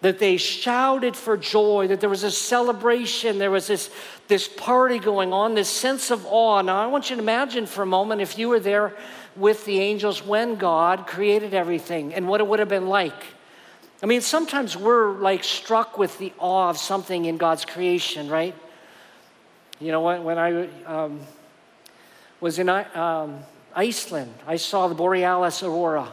that 0.00 0.20
they 0.20 0.36
shouted 0.36 1.16
for 1.16 1.36
joy, 1.36 1.88
that 1.88 2.00
there 2.00 2.08
was 2.08 2.22
a 2.22 2.30
celebration, 2.30 3.38
there 3.38 3.50
was 3.50 3.66
this, 3.66 3.90
this 4.28 4.46
party 4.46 4.98
going 4.98 5.32
on, 5.32 5.54
this 5.54 5.68
sense 5.68 6.12
of 6.12 6.24
awe. 6.26 6.62
Now, 6.62 6.80
I 6.80 6.86
want 6.86 7.10
you 7.10 7.16
to 7.16 7.22
imagine 7.22 7.66
for 7.66 7.82
a 7.82 7.86
moment 7.86 8.20
if 8.20 8.38
you 8.38 8.48
were 8.48 8.60
there 8.60 8.94
with 9.34 9.64
the 9.64 9.80
angels 9.80 10.24
when 10.24 10.54
God 10.54 11.06
created 11.08 11.52
everything 11.52 12.14
and 12.14 12.28
what 12.28 12.40
it 12.40 12.46
would 12.46 12.60
have 12.60 12.68
been 12.68 12.88
like. 12.88 13.24
I 14.02 14.06
mean, 14.06 14.20
sometimes 14.20 14.76
we're 14.76 15.12
like 15.18 15.42
struck 15.42 15.98
with 15.98 16.18
the 16.18 16.32
awe 16.38 16.70
of 16.70 16.78
something 16.78 17.24
in 17.24 17.36
God's 17.36 17.64
creation, 17.64 18.28
right? 18.28 18.54
You 19.80 19.90
know, 19.90 20.02
when, 20.02 20.22
when 20.22 20.38
I 20.38 20.68
um, 20.84 21.20
was 22.40 22.60
in 22.60 22.68
um, 22.68 23.40
Iceland, 23.74 24.32
I 24.46 24.56
saw 24.56 24.86
the 24.86 24.94
Borealis 24.94 25.64
aurora. 25.64 26.12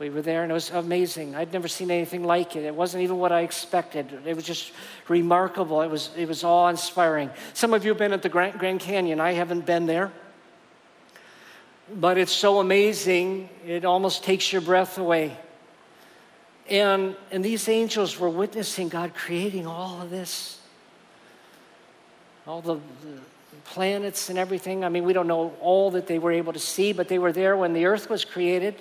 We 0.00 0.10
were 0.10 0.22
there 0.22 0.42
and 0.42 0.50
it 0.50 0.54
was 0.54 0.70
amazing. 0.70 1.34
I'd 1.34 1.52
never 1.52 1.66
seen 1.68 1.90
anything 1.90 2.22
like 2.24 2.54
it. 2.54 2.64
It 2.64 2.74
wasn't 2.74 3.02
even 3.02 3.18
what 3.18 3.32
I 3.32 3.40
expected. 3.40 4.06
It 4.24 4.34
was 4.34 4.44
just 4.44 4.72
remarkable. 5.08 5.82
It 5.82 5.90
was, 5.90 6.10
it 6.16 6.28
was 6.28 6.44
awe 6.44 6.68
inspiring. 6.68 7.30
Some 7.54 7.72
of 7.74 7.84
you 7.84 7.90
have 7.90 7.98
been 7.98 8.12
at 8.12 8.22
the 8.22 8.28
Grand, 8.28 8.58
Grand 8.58 8.80
Canyon. 8.80 9.20
I 9.20 9.32
haven't 9.32 9.66
been 9.66 9.86
there. 9.86 10.12
But 11.94 12.18
it's 12.18 12.32
so 12.32 12.60
amazing, 12.60 13.48
it 13.66 13.84
almost 13.84 14.22
takes 14.22 14.52
your 14.52 14.60
breath 14.60 14.98
away. 14.98 15.36
And, 16.70 17.16
and 17.30 17.44
these 17.44 17.68
angels 17.68 18.18
were 18.18 18.28
witnessing 18.28 18.88
God 18.88 19.14
creating 19.14 19.66
all 19.66 20.02
of 20.02 20.10
this. 20.10 20.60
All 22.46 22.60
the, 22.60 22.74
the 22.74 23.18
planets 23.64 24.28
and 24.28 24.38
everything. 24.38 24.84
I 24.84 24.88
mean, 24.88 25.04
we 25.04 25.12
don't 25.12 25.26
know 25.26 25.54
all 25.60 25.90
that 25.92 26.06
they 26.06 26.18
were 26.18 26.32
able 26.32 26.52
to 26.52 26.58
see, 26.58 26.92
but 26.92 27.08
they 27.08 27.18
were 27.18 27.32
there 27.32 27.56
when 27.56 27.72
the 27.72 27.86
earth 27.86 28.10
was 28.10 28.24
created. 28.24 28.74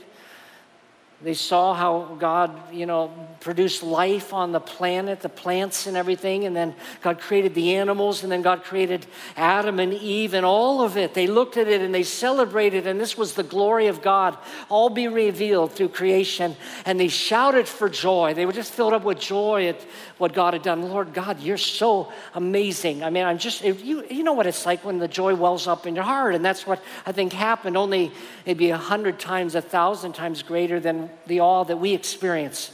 They 1.20 1.34
saw 1.34 1.74
how 1.74 2.16
God, 2.20 2.72
you 2.72 2.86
know, 2.86 3.12
produced 3.40 3.82
life 3.82 4.34
on 4.34 4.52
the 4.52 4.60
planet, 4.60 5.22
the 5.22 5.30
plants 5.30 5.88
and 5.88 5.98
everything, 5.98 6.46
and 6.46 6.56
then 6.56 6.76
God 7.02 7.20
created 7.20 7.56
the 7.56 7.76
animals, 7.76 8.22
and 8.22 8.32
then 8.32 8.44
God 8.44 8.64
created 8.64 9.08
Adam 9.36 9.80
and 9.80 9.96
Eve 9.96 10.36
and 10.36 10.46
all 10.46 10.84
of 10.84 10.96
it. 10.96 11.16
They 11.16 11.26
looked 11.26 11.58
at 11.58 11.68
it 11.68 11.82
and 11.82 11.94
they 11.94 12.04
celebrated, 12.04 12.86
and 12.86 13.00
this 13.00 13.18
was 13.18 13.34
the 13.34 13.42
glory 13.42 13.88
of 13.88 14.04
God, 14.04 14.38
all 14.70 14.90
be 14.92 15.08
revealed 15.08 15.72
through 15.72 15.90
creation. 15.90 16.56
And 16.86 17.00
they 17.00 17.08
shouted 17.08 17.68
for 17.68 17.90
joy. 17.90 18.36
They 18.36 18.46
were 18.46 18.54
just 18.54 18.72
filled 18.72 18.94
up 18.94 19.04
with 19.04 19.20
joy 19.20 19.70
at 19.70 19.82
what 20.20 20.34
God 20.34 20.54
had 20.54 20.62
done. 20.62 20.84
Lord 20.84 21.16
God, 21.16 21.40
you're 21.40 21.58
so 21.58 22.12
amazing. 22.36 23.04
I 23.04 23.10
mean, 23.10 23.26
I'm 23.26 23.40
just, 23.40 23.64
you, 23.64 24.06
you 24.08 24.22
know 24.22 24.34
what 24.34 24.46
it's 24.46 24.68
like 24.68 24.86
when 24.86 25.00
the 25.00 25.08
joy 25.08 25.34
wells 25.34 25.68
up 25.68 25.88
in 25.88 25.96
your 25.96 26.04
heart, 26.04 26.36
and 26.36 26.46
that's 26.46 26.68
what 26.68 26.80
I 27.08 27.12
think 27.12 27.34
happened, 27.34 27.76
only 27.76 28.12
maybe 28.46 28.70
a 28.70 28.78
hundred 28.78 29.20
times, 29.20 29.56
a 29.56 29.62
thousand 29.62 30.14
times 30.14 30.44
greater 30.44 30.80
than 30.80 31.07
the 31.28 31.42
awe 31.42 31.64
that 31.64 31.78
we 31.78 31.94
experience 31.94 32.72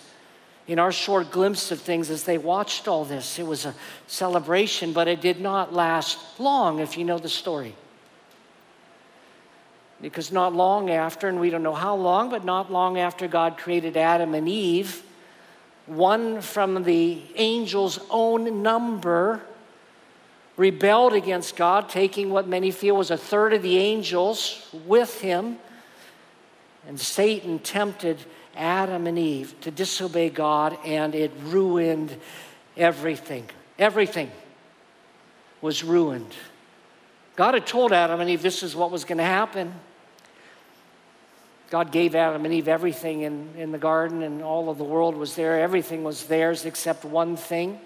in 0.68 0.80
our 0.80 0.92
short 0.92 1.32
glimpse 1.32 1.72
of 1.72 1.82
things 1.82 2.10
as 2.10 2.24
they 2.24 2.38
watched 2.38 2.88
all 2.88 3.04
this. 3.04 3.38
It 3.38 3.46
was 3.46 3.66
a 3.66 3.76
celebration, 4.08 4.94
but 4.94 5.08
it 5.08 5.22
did 5.22 5.42
not 5.42 5.74
last 5.74 6.18
long, 6.40 6.80
if 6.80 6.98
you 6.98 7.04
know 7.04 7.18
the 7.18 7.30
story. 7.30 7.76
Because 10.02 10.32
not 10.32 10.54
long 10.54 10.90
after, 10.90 11.28
and 11.28 11.40
we 11.40 11.50
don't 11.50 11.64
know 11.64 11.74
how 11.74 11.96
long, 11.96 12.30
but 12.30 12.46
not 12.46 12.72
long 12.72 12.98
after 12.98 13.28
God 13.28 13.58
created 13.58 13.98
Adam 13.98 14.34
and 14.34 14.48
Eve, 14.48 15.04
one 15.86 16.42
from 16.42 16.84
the 16.84 17.22
angel's 17.36 18.00
own 18.10 18.64
number 18.64 19.42
rebelled 20.56 21.14
against 21.14 21.56
God, 21.56 21.90
taking 21.90 22.30
what 22.30 22.48
many 22.48 22.72
feel 22.72 22.96
was 22.96 23.12
a 23.12 23.18
third 23.18 23.54
of 23.54 23.62
the 23.64 23.78
angels 23.78 24.70
with 24.86 25.22
him. 25.22 25.58
And 26.88 27.00
Satan 27.00 27.60
tempted 27.60 28.18
Adam 28.56 29.08
and 29.08 29.18
Eve 29.18 29.56
to 29.62 29.72
disobey 29.72 30.30
God, 30.30 30.78
and 30.86 31.16
it 31.16 31.32
ruined 31.44 32.16
everything. 32.78 33.50
Everything 33.80 34.30
was 35.62 35.84
ruined. 35.84 36.34
God 37.36 37.54
had 37.56 37.66
told 37.66 37.94
Adam 37.94 38.20
and 38.20 38.30
Eve 38.30 38.42
this 38.42 38.62
is 38.62 38.76
what 38.76 38.92
was 38.92 39.06
going 39.06 39.18
to 39.18 39.24
happen. 39.24 39.74
God 41.72 41.92
gave 41.92 42.14
Adam 42.14 42.46
and 42.46 42.54
Eve 42.54 42.68
everything 42.68 43.22
in, 43.22 43.50
in 43.58 43.72
the 43.72 43.80
garden, 43.80 44.22
and 44.22 44.44
all 44.44 44.70
of 44.70 44.78
the 44.78 44.84
world 44.84 45.16
was 45.16 45.36
there. 45.36 45.60
Everything 45.60 46.04
was 46.04 46.26
theirs 46.26 46.66
except 46.66 47.04
one 47.04 47.36
thing. 47.36 47.80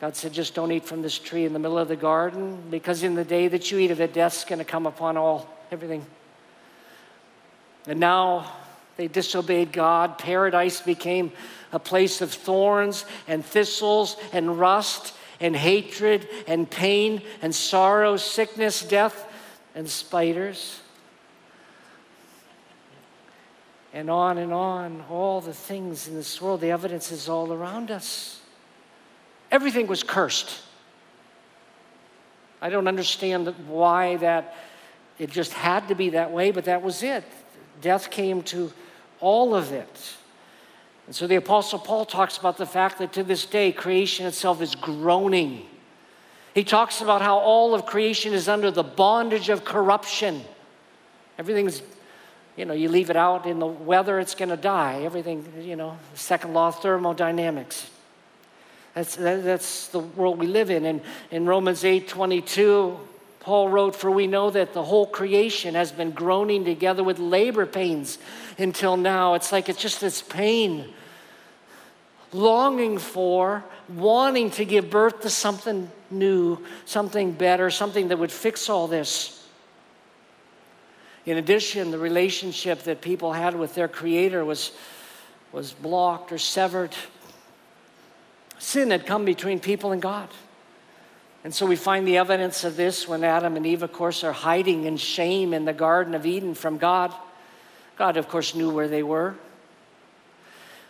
God 0.00 0.16
said, 0.16 0.32
just 0.32 0.54
don't 0.54 0.72
eat 0.72 0.84
from 0.84 1.02
this 1.02 1.18
tree 1.18 1.44
in 1.44 1.52
the 1.52 1.58
middle 1.58 1.78
of 1.78 1.88
the 1.88 1.96
garden, 1.96 2.62
because 2.70 3.02
in 3.02 3.14
the 3.14 3.24
day 3.24 3.48
that 3.48 3.70
you 3.70 3.78
eat 3.78 3.90
of 3.90 4.00
it, 4.00 4.14
death's 4.14 4.44
going 4.44 4.58
to 4.58 4.64
come 4.64 4.86
upon 4.86 5.18
all, 5.18 5.46
everything. 5.70 6.06
And 7.86 8.00
now 8.00 8.52
they 8.96 9.08
disobeyed 9.08 9.72
God. 9.72 10.18
Paradise 10.18 10.80
became 10.80 11.32
a 11.72 11.78
place 11.78 12.20
of 12.20 12.32
thorns 12.32 13.04
and 13.26 13.44
thistles 13.44 14.16
and 14.32 14.58
rust 14.58 15.14
and 15.40 15.56
hatred 15.56 16.28
and 16.46 16.70
pain 16.70 17.22
and 17.40 17.54
sorrow, 17.54 18.16
sickness, 18.16 18.84
death, 18.84 19.26
and 19.74 19.88
spiders. 19.88 20.80
And 23.94 24.08
on 24.08 24.38
and 24.38 24.52
on, 24.52 25.04
all 25.10 25.40
the 25.40 25.52
things 25.52 26.08
in 26.08 26.14
this 26.14 26.40
world, 26.40 26.60
the 26.60 26.70
evidence 26.70 27.12
is 27.12 27.28
all 27.28 27.52
around 27.52 27.90
us. 27.90 28.40
Everything 29.50 29.86
was 29.86 30.02
cursed. 30.02 30.60
I 32.62 32.70
don't 32.70 32.88
understand 32.88 33.52
why 33.66 34.16
that 34.18 34.54
it 35.18 35.30
just 35.30 35.52
had 35.52 35.88
to 35.88 35.94
be 35.94 36.10
that 36.10 36.30
way, 36.30 36.52
but 36.52 36.64
that 36.64 36.80
was 36.80 37.02
it. 37.02 37.24
Death 37.82 38.10
came 38.10 38.42
to 38.44 38.72
all 39.20 39.54
of 39.54 39.72
it. 39.72 40.14
And 41.06 41.14
so 41.14 41.26
the 41.26 41.36
Apostle 41.36 41.78
Paul 41.78 42.06
talks 42.06 42.38
about 42.38 42.56
the 42.56 42.64
fact 42.64 42.98
that 42.98 43.12
to 43.14 43.22
this 43.22 43.44
day, 43.44 43.72
creation 43.72 44.24
itself 44.24 44.62
is 44.62 44.74
groaning. 44.74 45.66
He 46.54 46.64
talks 46.64 47.00
about 47.00 47.20
how 47.20 47.38
all 47.38 47.74
of 47.74 47.84
creation 47.84 48.32
is 48.32 48.48
under 48.48 48.70
the 48.70 48.82
bondage 48.82 49.48
of 49.48 49.64
corruption. 49.64 50.42
Everything's, 51.38 51.82
you 52.56 52.64
know, 52.64 52.74
you 52.74 52.88
leave 52.88 53.10
it 53.10 53.16
out 53.16 53.46
in 53.46 53.58
the 53.58 53.66
weather, 53.66 54.18
it's 54.20 54.34
going 54.34 54.50
to 54.50 54.56
die. 54.56 55.02
Everything, 55.02 55.44
you 55.60 55.76
know, 55.76 55.98
second 56.14 56.54
law 56.54 56.68
of 56.68 56.80
thermodynamics. 56.80 57.90
That's, 58.94 59.16
that's 59.16 59.88
the 59.88 60.00
world 60.00 60.38
we 60.38 60.46
live 60.46 60.70
in. 60.70 60.84
And 60.84 61.00
in 61.30 61.46
Romans 61.46 61.84
8 61.84 62.06
22, 62.06 62.98
Paul 63.42 63.70
wrote, 63.70 63.96
For 63.96 64.08
we 64.08 64.28
know 64.28 64.50
that 64.50 64.72
the 64.72 64.84
whole 64.84 65.04
creation 65.04 65.74
has 65.74 65.90
been 65.90 66.12
groaning 66.12 66.64
together 66.64 67.02
with 67.02 67.18
labor 67.18 67.66
pains 67.66 68.18
until 68.56 68.96
now. 68.96 69.34
It's 69.34 69.50
like 69.50 69.68
it's 69.68 69.82
just 69.82 70.00
this 70.00 70.22
pain, 70.22 70.94
longing 72.32 72.98
for, 72.98 73.64
wanting 73.88 74.52
to 74.52 74.64
give 74.64 74.90
birth 74.90 75.22
to 75.22 75.30
something 75.30 75.90
new, 76.08 76.64
something 76.84 77.32
better, 77.32 77.68
something 77.68 78.08
that 78.08 78.18
would 78.18 78.30
fix 78.30 78.68
all 78.68 78.86
this. 78.86 79.44
In 81.26 81.36
addition, 81.36 81.90
the 81.90 81.98
relationship 81.98 82.84
that 82.84 83.00
people 83.00 83.32
had 83.32 83.56
with 83.56 83.74
their 83.74 83.88
Creator 83.88 84.44
was, 84.44 84.70
was 85.50 85.72
blocked 85.72 86.30
or 86.30 86.38
severed. 86.38 86.94
Sin 88.60 88.92
had 88.92 89.04
come 89.04 89.24
between 89.24 89.58
people 89.58 89.90
and 89.90 90.00
God. 90.00 90.28
And 91.44 91.52
so 91.52 91.66
we 91.66 91.76
find 91.76 92.06
the 92.06 92.18
evidence 92.18 92.62
of 92.62 92.76
this 92.76 93.08
when 93.08 93.24
Adam 93.24 93.56
and 93.56 93.66
Eve, 93.66 93.82
of 93.82 93.92
course, 93.92 94.22
are 94.22 94.32
hiding 94.32 94.84
in 94.84 94.96
shame 94.96 95.52
in 95.52 95.64
the 95.64 95.72
Garden 95.72 96.14
of 96.14 96.24
Eden 96.24 96.54
from 96.54 96.78
God. 96.78 97.12
God, 97.98 98.16
of 98.16 98.28
course, 98.28 98.54
knew 98.54 98.70
where 98.70 98.88
they 98.88 99.02
were. 99.02 99.34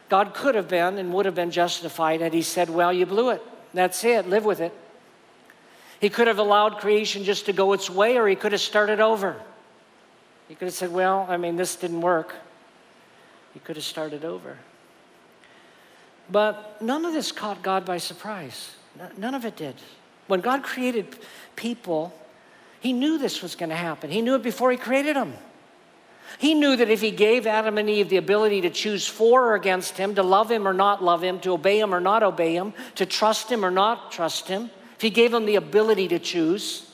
God 0.09 0.35
could 0.35 0.55
have 0.55 0.69
been 0.69 0.99
and 0.99 1.12
would 1.15 1.25
have 1.25 1.35
been 1.35 1.51
justified 1.51 2.21
had 2.21 2.35
He 2.35 2.43
said, 2.43 2.69
Well, 2.69 2.93
you 2.93 3.07
blew 3.07 3.31
it. 3.31 3.43
That's 3.73 4.05
it. 4.05 4.29
Live 4.29 4.45
with 4.45 4.61
it. 4.61 4.75
He 6.01 6.11
could 6.11 6.27
have 6.27 6.38
allowed 6.38 6.79
creation 6.79 7.25
just 7.25 7.47
to 7.47 7.55
go 7.55 7.73
its 7.73 7.88
way, 7.88 8.19
or 8.19 8.29
He 8.29 8.37
could 8.37 8.53
have 8.53 8.61
started 8.61 9.01
over. 9.01 9.41
He 10.49 10.55
could 10.55 10.67
have 10.67 10.75
said, 10.75 10.93
Well, 10.93 11.27
I 11.31 11.38
mean, 11.38 11.57
this 11.57 11.77
didn't 11.77 12.03
work. 12.03 12.35
He 13.55 13.61
could 13.61 13.77
have 13.77 13.85
started 13.87 14.23
over. 14.23 14.59
But 16.31 16.83
none 16.83 17.07
of 17.07 17.15
this 17.15 17.33
caught 17.33 17.62
God 17.62 17.87
by 17.87 17.97
surprise. 17.97 18.75
None 19.17 19.35
of 19.35 19.47
it 19.47 19.57
did. 19.57 19.77
When 20.27 20.41
God 20.41 20.63
created 20.63 21.17
people, 21.57 22.15
He 22.81 22.93
knew 22.93 23.19
this 23.19 23.43
was 23.43 23.55
going 23.55 23.71
to 23.71 23.77
happen. 23.77 24.11
He 24.11 24.23
knew 24.23 24.35
it 24.35 24.43
before 24.43 24.71
He 24.71 24.77
created 24.77 25.17
them. 25.17 25.35
He 26.39 26.55
knew 26.55 26.77
that 26.77 26.89
if 26.89 27.01
He 27.01 27.11
gave 27.11 27.47
Adam 27.47 27.79
and 27.79 27.91
Eve 27.91 28.09
the 28.09 28.17
ability 28.17 28.63
to 28.63 28.71
choose 28.71 29.07
for 29.07 29.49
or 29.49 29.55
against 29.55 29.97
Him, 29.97 30.15
to 30.15 30.23
love 30.23 30.51
Him 30.51 30.67
or 30.67 30.73
not 30.73 31.03
love 31.03 31.23
Him, 31.23 31.41
to 31.41 31.53
obey 31.53 31.79
Him 31.79 31.95
or 31.95 32.01
not 32.01 32.23
obey 32.23 32.55
Him, 32.55 32.73
to 32.95 33.07
trust 33.07 33.51
Him 33.51 33.65
or 33.65 33.71
not 33.71 34.13
trust 34.13 34.49
Him, 34.49 34.71
if 34.97 35.03
He 35.03 35.11
gave 35.11 35.33
them 35.33 35.47
the 35.47 35.57
ability 35.57 36.09
to 36.09 36.19
choose, 36.19 36.91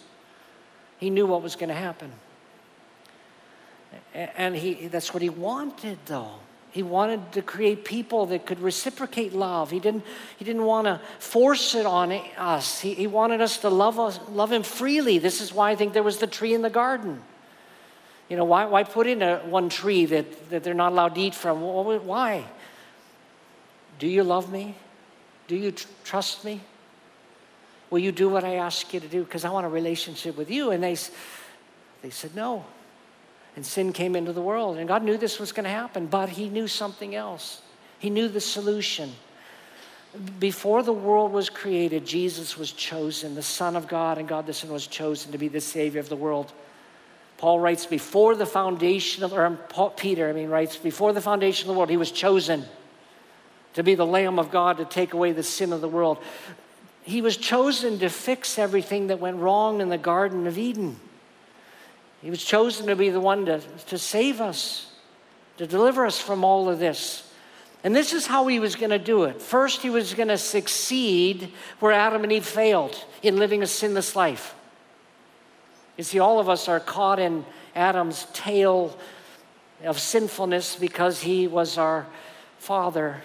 He 0.98 1.10
knew 1.10 1.26
what 1.26 1.42
was 1.42 1.54
going 1.56 1.68
to 1.68 1.74
happen. 1.74 2.12
And 4.14 4.56
he, 4.56 4.88
that's 4.88 5.14
what 5.14 5.22
He 5.22 5.28
wanted, 5.28 5.98
though. 6.06 6.40
He 6.78 6.84
wanted 6.84 7.32
to 7.32 7.42
create 7.42 7.84
people 7.84 8.26
that 8.26 8.46
could 8.46 8.60
reciprocate 8.60 9.32
love. 9.32 9.72
He 9.72 9.80
didn't, 9.80 10.04
he 10.36 10.44
didn't 10.44 10.62
want 10.62 10.84
to 10.84 11.00
force 11.18 11.74
it 11.74 11.84
on 11.84 12.12
us. 12.36 12.78
He, 12.78 12.94
he 12.94 13.08
wanted 13.08 13.40
us 13.40 13.58
to 13.58 13.68
love, 13.68 13.98
us, 13.98 14.20
love 14.30 14.52
Him 14.52 14.62
freely. 14.62 15.18
This 15.18 15.40
is 15.40 15.52
why 15.52 15.72
I 15.72 15.74
think 15.74 15.92
there 15.92 16.04
was 16.04 16.18
the 16.18 16.28
tree 16.28 16.54
in 16.54 16.62
the 16.62 16.70
garden. 16.70 17.20
You 18.28 18.36
know, 18.36 18.44
why, 18.44 18.66
why 18.66 18.84
put 18.84 19.08
in 19.08 19.22
a, 19.22 19.38
one 19.38 19.70
tree 19.70 20.04
that, 20.04 20.50
that 20.50 20.62
they're 20.62 20.72
not 20.72 20.92
allowed 20.92 21.16
to 21.16 21.20
eat 21.20 21.34
from? 21.34 21.62
Why? 21.62 22.44
Do 23.98 24.06
you 24.06 24.22
love 24.22 24.52
me? 24.52 24.76
Do 25.48 25.56
you 25.56 25.72
tr- 25.72 25.88
trust 26.04 26.44
me? 26.44 26.60
Will 27.90 27.98
you 27.98 28.12
do 28.12 28.28
what 28.28 28.44
I 28.44 28.54
ask 28.54 28.94
you 28.94 29.00
to 29.00 29.08
do? 29.08 29.24
Because 29.24 29.44
I 29.44 29.50
want 29.50 29.66
a 29.66 29.68
relationship 29.68 30.36
with 30.36 30.48
you. 30.48 30.70
And 30.70 30.80
they, 30.80 30.96
they 32.02 32.10
said, 32.10 32.36
no 32.36 32.64
and 33.56 33.64
sin 33.64 33.92
came 33.92 34.14
into 34.14 34.32
the 34.32 34.42
world. 34.42 34.78
And 34.78 34.86
God 34.86 35.02
knew 35.02 35.16
this 35.16 35.38
was 35.38 35.52
going 35.52 35.64
to 35.64 35.70
happen, 35.70 36.06
but 36.06 36.28
He 36.28 36.48
knew 36.48 36.68
something 36.68 37.14
else. 37.14 37.62
He 37.98 38.10
knew 38.10 38.28
the 38.28 38.40
solution. 38.40 39.12
Before 40.38 40.82
the 40.82 40.92
world 40.92 41.32
was 41.32 41.50
created, 41.50 42.06
Jesus 42.06 42.56
was 42.56 42.72
chosen, 42.72 43.34
the 43.34 43.42
Son 43.42 43.76
of 43.76 43.88
God, 43.88 44.18
and 44.18 44.26
God 44.26 44.46
the 44.46 44.54
Son 44.54 44.70
was 44.70 44.86
chosen 44.86 45.32
to 45.32 45.38
be 45.38 45.48
the 45.48 45.60
Savior 45.60 46.00
of 46.00 46.08
the 46.08 46.16
world. 46.16 46.52
Paul 47.36 47.60
writes, 47.60 47.86
before 47.86 48.34
the 48.34 48.46
foundation 48.46 49.22
of, 49.22 49.32
or 49.32 49.46
um, 49.46 49.58
Paul, 49.68 49.90
Peter, 49.90 50.28
I 50.28 50.32
mean, 50.32 50.48
writes, 50.48 50.76
before 50.76 51.12
the 51.12 51.20
foundation 51.20 51.68
of 51.68 51.74
the 51.74 51.78
world, 51.78 51.90
he 51.90 51.96
was 51.96 52.10
chosen 52.10 52.64
to 53.74 53.82
be 53.84 53.94
the 53.94 54.06
Lamb 54.06 54.40
of 54.40 54.50
God 54.50 54.78
to 54.78 54.84
take 54.84 55.12
away 55.12 55.30
the 55.30 55.44
sin 55.44 55.72
of 55.72 55.80
the 55.80 55.88
world. 55.88 56.18
He 57.02 57.22
was 57.22 57.36
chosen 57.36 58.00
to 58.00 58.08
fix 58.08 58.58
everything 58.58 59.06
that 59.06 59.20
went 59.20 59.36
wrong 59.36 59.80
in 59.80 59.88
the 59.88 59.98
Garden 59.98 60.46
of 60.48 60.58
Eden. 60.58 60.98
He 62.22 62.30
was 62.30 62.44
chosen 62.44 62.86
to 62.86 62.96
be 62.96 63.10
the 63.10 63.20
one 63.20 63.46
to, 63.46 63.60
to 63.60 63.98
save 63.98 64.40
us, 64.40 64.92
to 65.56 65.66
deliver 65.66 66.04
us 66.04 66.20
from 66.20 66.44
all 66.44 66.68
of 66.68 66.78
this. 66.78 67.30
And 67.84 67.94
this 67.94 68.12
is 68.12 68.26
how 68.26 68.46
he 68.48 68.58
was 68.58 68.74
going 68.74 68.90
to 68.90 68.98
do 68.98 69.24
it. 69.24 69.40
First, 69.40 69.82
he 69.82 69.90
was 69.90 70.14
going 70.14 70.28
to 70.28 70.38
succeed 70.38 71.52
where 71.78 71.92
Adam 71.92 72.24
and 72.24 72.32
Eve 72.32 72.44
failed 72.44 73.04
in 73.22 73.36
living 73.36 73.62
a 73.62 73.66
sinless 73.66 74.16
life. 74.16 74.54
You 75.96 76.04
see, 76.04 76.18
all 76.18 76.40
of 76.40 76.48
us 76.48 76.68
are 76.68 76.80
caught 76.80 77.18
in 77.18 77.44
Adam's 77.74 78.26
tail 78.32 78.96
of 79.84 79.98
sinfulness 79.98 80.76
because 80.76 81.22
he 81.22 81.46
was 81.46 81.78
our 81.78 82.06
father, 82.58 83.22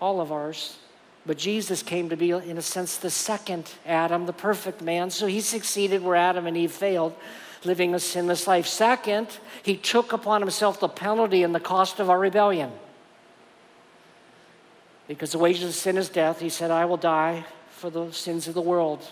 all 0.00 0.20
of 0.20 0.30
ours. 0.30 0.78
But 1.24 1.38
Jesus 1.38 1.82
came 1.82 2.08
to 2.10 2.16
be, 2.16 2.30
in 2.30 2.58
a 2.58 2.62
sense, 2.62 2.96
the 2.96 3.10
second 3.10 3.72
Adam, 3.84 4.26
the 4.26 4.32
perfect 4.32 4.80
man. 4.80 5.10
So 5.10 5.26
he 5.26 5.40
succeeded 5.40 6.02
where 6.02 6.14
Adam 6.14 6.46
and 6.46 6.56
Eve 6.56 6.70
failed, 6.70 7.14
living 7.66 7.94
a 7.94 8.00
sinless 8.00 8.46
life. 8.46 8.66
Second, 8.66 9.28
he 9.62 9.76
took 9.76 10.12
upon 10.12 10.40
himself 10.40 10.80
the 10.80 10.88
penalty 10.88 11.42
and 11.42 11.54
the 11.54 11.60
cost 11.60 12.00
of 12.00 12.08
our 12.08 12.18
rebellion. 12.18 12.70
Because 15.08 15.32
the 15.32 15.38
wages 15.38 15.64
of 15.64 15.74
sin 15.74 15.96
is 15.96 16.08
death, 16.08 16.40
he 16.40 16.48
said, 16.48 16.70
I 16.70 16.84
will 16.84 16.96
die 16.96 17.44
for 17.70 17.90
the 17.90 18.10
sins 18.12 18.48
of 18.48 18.54
the 18.54 18.60
world. 18.60 19.06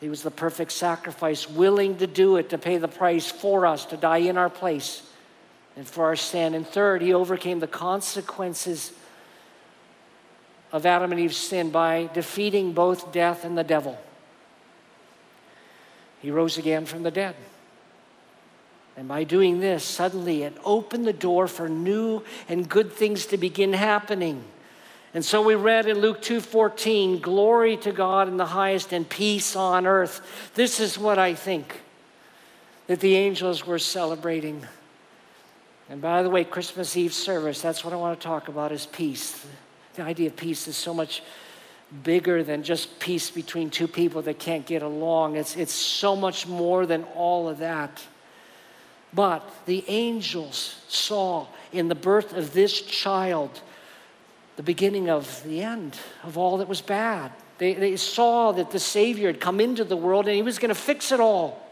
He 0.00 0.08
was 0.08 0.22
the 0.22 0.30
perfect 0.30 0.72
sacrifice, 0.72 1.48
willing 1.48 1.96
to 1.98 2.06
do 2.06 2.36
it, 2.36 2.50
to 2.50 2.58
pay 2.58 2.76
the 2.76 2.88
price 2.88 3.30
for 3.30 3.64
us, 3.64 3.86
to 3.86 3.96
die 3.96 4.18
in 4.18 4.36
our 4.36 4.50
place 4.50 5.02
and 5.74 5.86
for 5.86 6.04
our 6.04 6.16
sin. 6.16 6.54
And 6.54 6.66
third, 6.66 7.00
he 7.00 7.14
overcame 7.14 7.60
the 7.60 7.66
consequences 7.66 8.92
of 10.72 10.84
Adam 10.84 11.12
and 11.12 11.20
Eve's 11.20 11.36
sin 11.36 11.70
by 11.70 12.10
defeating 12.12 12.72
both 12.72 13.12
death 13.12 13.44
and 13.44 13.56
the 13.56 13.64
devil. 13.64 13.98
He 16.20 16.30
rose 16.30 16.58
again 16.58 16.84
from 16.84 17.02
the 17.02 17.10
dead. 17.10 17.36
And 18.96 19.08
by 19.08 19.24
doing 19.24 19.60
this, 19.60 19.84
suddenly 19.84 20.42
it 20.42 20.56
opened 20.64 21.06
the 21.06 21.12
door 21.12 21.48
for 21.48 21.68
new 21.68 22.22
and 22.48 22.68
good 22.68 22.92
things 22.92 23.26
to 23.26 23.36
begin 23.36 23.74
happening. 23.74 24.42
And 25.12 25.24
so 25.24 25.42
we 25.42 25.54
read 25.54 25.86
in 25.86 26.00
Luke 26.00 26.22
2:14, 26.22 27.20
glory 27.20 27.76
to 27.78 27.92
God 27.92 28.28
in 28.28 28.36
the 28.36 28.46
highest 28.46 28.92
and 28.92 29.08
peace 29.08 29.54
on 29.54 29.86
earth. 29.86 30.20
This 30.54 30.80
is 30.80 30.98
what 30.98 31.18
I 31.18 31.34
think 31.34 31.82
that 32.86 33.00
the 33.00 33.16
angels 33.16 33.66
were 33.66 33.78
celebrating. 33.78 34.66
And 35.88 36.00
by 36.00 36.22
the 36.22 36.30
way, 36.30 36.44
Christmas 36.44 36.96
Eve 36.96 37.14
service, 37.14 37.60
that's 37.60 37.84
what 37.84 37.92
I 37.92 37.96
want 37.96 38.18
to 38.18 38.26
talk 38.26 38.48
about 38.48 38.72
is 38.72 38.86
peace. 38.86 39.46
The 39.94 40.02
idea 40.02 40.28
of 40.28 40.36
peace 40.36 40.66
is 40.68 40.76
so 40.76 40.92
much 40.92 41.22
bigger 42.02 42.42
than 42.42 42.62
just 42.62 42.98
peace 42.98 43.30
between 43.30 43.70
two 43.70 43.86
people 43.86 44.22
that 44.22 44.38
can't 44.38 44.66
get 44.66 44.82
along. 44.82 45.36
It's, 45.36 45.56
it's 45.56 45.72
so 45.72 46.16
much 46.16 46.46
more 46.46 46.84
than 46.86 47.04
all 47.14 47.48
of 47.48 47.58
that. 47.58 48.02
But 49.12 49.48
the 49.66 49.84
angels 49.88 50.80
saw 50.88 51.46
in 51.72 51.88
the 51.88 51.94
birth 51.94 52.36
of 52.36 52.52
this 52.52 52.80
child 52.80 53.60
the 54.56 54.62
beginning 54.62 55.08
of 55.10 55.42
the 55.44 55.62
end 55.62 55.98
of 56.22 56.38
all 56.38 56.58
that 56.58 56.68
was 56.68 56.80
bad. 56.80 57.32
They, 57.58 57.74
they 57.74 57.96
saw 57.96 58.52
that 58.52 58.70
the 58.70 58.78
Savior 58.78 59.28
had 59.28 59.40
come 59.40 59.60
into 59.60 59.84
the 59.84 59.96
world 59.96 60.26
and 60.26 60.34
he 60.34 60.42
was 60.42 60.58
going 60.58 60.70
to 60.70 60.74
fix 60.74 61.12
it 61.12 61.20
all. 61.20 61.62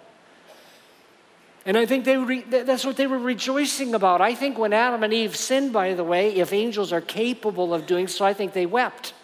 And 1.67 1.79
I 1.79 1.87
think 1.87 2.05
they 2.05 2.19
re- 2.19 2.43
that's 2.43 2.85
what 2.85 2.97
they 2.97 3.07
were 3.07 3.19
rejoicing 3.19 3.95
about. 3.95 4.21
I 4.21 4.35
think 4.35 4.59
when 4.59 4.75
Adam 4.75 5.03
and 5.03 5.15
Eve 5.15 5.35
sinned, 5.35 5.73
by 5.73 5.95
the 5.95 6.05
way, 6.05 6.35
if 6.37 6.53
angels 6.53 6.93
are 6.93 7.01
capable 7.01 7.73
of 7.73 7.87
doing 7.87 8.07
so, 8.07 8.25
I 8.25 8.35
think 8.35 8.53
they 8.53 8.67
wept. 8.67 9.15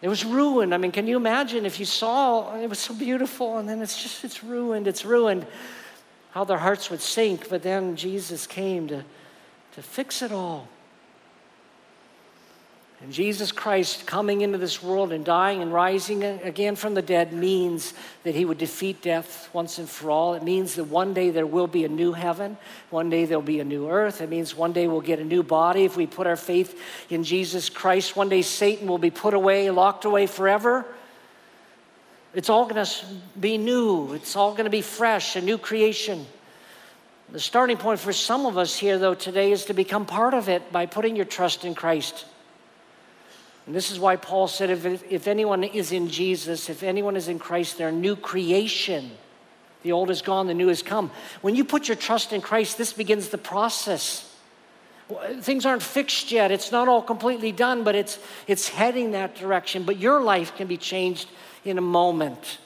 It 0.00 0.08
was 0.08 0.24
ruined. 0.24 0.72
I 0.72 0.78
mean, 0.78 0.92
can 0.92 1.08
you 1.08 1.16
imagine 1.16 1.66
if 1.66 1.80
you 1.80 1.86
saw 1.86 2.56
it 2.56 2.68
was 2.68 2.78
so 2.78 2.94
beautiful 2.94 3.58
and 3.58 3.68
then 3.68 3.82
it's 3.82 4.00
just, 4.00 4.24
it's 4.24 4.44
ruined, 4.44 4.86
it's 4.86 5.04
ruined, 5.04 5.44
how 6.38 6.44
their 6.44 6.58
hearts 6.58 6.88
would 6.88 7.00
sink. 7.00 7.48
But 7.48 7.64
then 7.64 7.96
Jesus 7.96 8.46
came 8.46 8.86
to, 8.86 9.02
to 9.72 9.82
fix 9.82 10.22
it 10.22 10.30
all. 10.30 10.68
And 13.00 13.12
Jesus 13.12 13.50
Christ 13.50 14.06
coming 14.06 14.42
into 14.42 14.56
this 14.56 14.80
world 14.80 15.10
and 15.10 15.24
dying 15.24 15.62
and 15.62 15.72
rising 15.72 16.22
again 16.22 16.76
from 16.76 16.94
the 16.94 17.02
dead 17.02 17.32
means 17.32 17.92
that 18.22 18.36
he 18.36 18.44
would 18.44 18.58
defeat 18.58 19.02
death 19.02 19.50
once 19.52 19.78
and 19.80 19.88
for 19.90 20.12
all. 20.12 20.34
It 20.34 20.44
means 20.44 20.76
that 20.76 20.84
one 20.84 21.12
day 21.12 21.30
there 21.30 21.44
will 21.44 21.66
be 21.66 21.84
a 21.84 21.88
new 21.88 22.12
heaven. 22.12 22.56
One 22.90 23.10
day 23.10 23.24
there'll 23.24 23.42
be 23.42 23.58
a 23.58 23.64
new 23.64 23.90
earth. 23.90 24.20
It 24.20 24.30
means 24.30 24.54
one 24.54 24.72
day 24.72 24.86
we'll 24.86 25.00
get 25.00 25.18
a 25.18 25.24
new 25.24 25.42
body 25.42 25.86
if 25.86 25.96
we 25.96 26.06
put 26.06 26.28
our 26.28 26.36
faith 26.36 26.80
in 27.10 27.24
Jesus 27.24 27.68
Christ. 27.68 28.14
One 28.14 28.28
day 28.28 28.42
Satan 28.42 28.86
will 28.86 28.98
be 28.98 29.10
put 29.10 29.34
away, 29.34 29.70
locked 29.70 30.04
away 30.04 30.28
forever. 30.28 30.86
It's 32.34 32.50
all 32.50 32.64
going 32.66 32.84
to 32.84 32.90
be 33.40 33.56
new, 33.56 34.12
it's 34.12 34.36
all 34.36 34.52
going 34.52 34.64
to 34.64 34.70
be 34.70 34.82
fresh, 34.82 35.36
a 35.36 35.40
new 35.40 35.58
creation. 35.58 36.26
The 37.30 37.40
starting 37.40 37.76
point 37.76 38.00
for 38.00 38.12
some 38.12 38.46
of 38.46 38.56
us 38.56 38.76
here, 38.76 38.98
though, 38.98 39.14
today 39.14 39.52
is 39.52 39.66
to 39.66 39.74
become 39.74 40.06
part 40.06 40.34
of 40.34 40.48
it 40.48 40.72
by 40.72 40.86
putting 40.86 41.16
your 41.16 41.24
trust 41.24 41.64
in 41.64 41.74
Christ. 41.74 42.26
And 43.66 43.74
this 43.74 43.90
is 43.90 44.00
why 44.00 44.16
Paul 44.16 44.48
said 44.48 44.70
if, 44.70 45.12
if 45.12 45.28
anyone 45.28 45.62
is 45.62 45.92
in 45.92 46.08
Jesus, 46.08 46.70
if 46.70 46.82
anyone 46.82 47.16
is 47.16 47.28
in 47.28 47.38
Christ, 47.38 47.76
they're 47.76 47.88
a 47.88 47.92
new 47.92 48.16
creation. 48.16 49.10
The 49.82 49.92
old 49.92 50.10
is 50.10 50.22
gone, 50.22 50.46
the 50.46 50.54
new 50.54 50.68
has 50.68 50.82
come. 50.82 51.10
When 51.42 51.54
you 51.54 51.64
put 51.64 51.86
your 51.86 51.96
trust 51.96 52.32
in 52.32 52.40
Christ, 52.40 52.78
this 52.78 52.94
begins 52.94 53.28
the 53.28 53.38
process. 53.38 54.34
Things 55.40 55.66
aren't 55.66 55.82
fixed 55.82 56.32
yet. 56.32 56.50
It's 56.50 56.72
not 56.72 56.88
all 56.88 57.02
completely 57.02 57.52
done, 57.52 57.84
but 57.84 57.94
it's, 57.94 58.18
it's 58.46 58.68
heading 58.68 59.12
that 59.12 59.34
direction. 59.34 59.84
But 59.84 59.98
your 59.98 60.22
life 60.22 60.56
can 60.56 60.66
be 60.66 60.76
changed 60.76 61.28
in 61.64 61.78
a 61.78 61.82
moment 61.82 62.58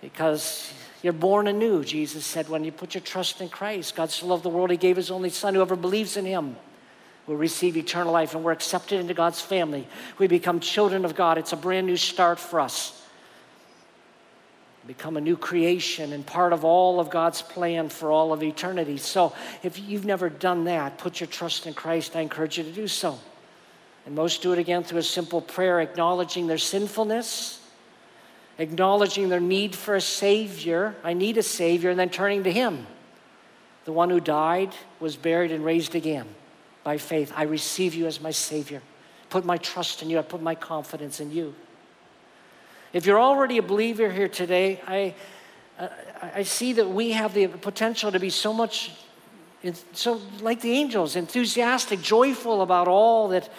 because 0.00 0.72
you're 1.02 1.12
born 1.12 1.46
anew, 1.46 1.84
Jesus 1.84 2.24
said, 2.24 2.48
when 2.48 2.64
you 2.64 2.72
put 2.72 2.94
your 2.94 3.02
trust 3.02 3.40
in 3.40 3.48
Christ. 3.48 3.94
God 3.94 4.10
so 4.10 4.26
loved 4.26 4.42
the 4.42 4.48
world, 4.48 4.70
He 4.70 4.76
gave 4.76 4.96
His 4.96 5.10
only 5.10 5.30
Son. 5.30 5.54
Whoever 5.54 5.76
believes 5.76 6.16
in 6.16 6.24
Him 6.24 6.56
will 7.26 7.36
receive 7.36 7.76
eternal 7.76 8.12
life 8.12 8.34
and 8.34 8.44
we're 8.44 8.52
accepted 8.52 9.00
into 9.00 9.14
God's 9.14 9.40
family. 9.40 9.86
We 10.18 10.26
become 10.26 10.60
children 10.60 11.04
of 11.04 11.14
God. 11.14 11.38
It's 11.38 11.52
a 11.52 11.56
brand 11.56 11.86
new 11.86 11.96
start 11.96 12.38
for 12.38 12.60
us. 12.60 13.00
Become 14.86 15.16
a 15.16 15.20
new 15.20 15.36
creation 15.36 16.12
and 16.12 16.26
part 16.26 16.52
of 16.52 16.62
all 16.62 17.00
of 17.00 17.08
God's 17.08 17.40
plan 17.40 17.88
for 17.88 18.10
all 18.10 18.34
of 18.34 18.42
eternity. 18.42 18.98
So, 18.98 19.32
if 19.62 19.78
you've 19.78 20.04
never 20.04 20.28
done 20.28 20.64
that, 20.64 20.98
put 20.98 21.20
your 21.20 21.26
trust 21.26 21.66
in 21.66 21.72
Christ. 21.72 22.14
I 22.14 22.20
encourage 22.20 22.58
you 22.58 22.64
to 22.64 22.72
do 22.72 22.86
so. 22.86 23.18
And 24.04 24.14
most 24.14 24.42
do 24.42 24.52
it 24.52 24.58
again 24.58 24.84
through 24.84 24.98
a 24.98 25.02
simple 25.02 25.40
prayer, 25.40 25.80
acknowledging 25.80 26.46
their 26.46 26.58
sinfulness, 26.58 27.63
acknowledging 28.58 29.28
their 29.28 29.40
need 29.40 29.74
for 29.74 29.94
a 29.94 30.00
Savior. 30.00 30.94
I 31.02 31.12
need 31.12 31.36
a 31.38 31.42
Savior, 31.42 31.90
and 31.90 31.98
then 31.98 32.10
turning 32.10 32.44
to 32.44 32.52
Him, 32.52 32.86
the 33.84 33.92
one 33.92 34.10
who 34.10 34.20
died, 34.20 34.74
was 35.00 35.16
buried, 35.16 35.52
and 35.52 35.64
raised 35.64 35.94
again 35.94 36.26
by 36.82 36.98
faith. 36.98 37.32
I 37.34 37.44
receive 37.44 37.94
you 37.94 38.06
as 38.06 38.20
my 38.20 38.30
Savior. 38.30 38.82
Put 39.30 39.44
my 39.44 39.56
trust 39.56 40.02
in 40.02 40.10
you. 40.10 40.18
I 40.18 40.22
put 40.22 40.42
my 40.42 40.54
confidence 40.54 41.18
in 41.20 41.32
you. 41.32 41.54
If 42.92 43.06
you're 43.06 43.18
already 43.18 43.58
a 43.58 43.62
believer 43.62 44.08
here 44.10 44.28
today, 44.28 44.80
I, 44.86 45.14
uh, 45.80 45.88
I 46.22 46.44
see 46.44 46.74
that 46.74 46.88
we 46.88 47.10
have 47.10 47.34
the 47.34 47.48
potential 47.48 48.12
to 48.12 48.20
be 48.20 48.30
so 48.30 48.52
much, 48.52 48.92
so 49.92 50.20
like 50.40 50.60
the 50.60 50.70
angels, 50.70 51.16
enthusiastic, 51.16 52.00
joyful 52.00 52.62
about 52.62 52.86
all 52.86 53.28
that 53.30 53.50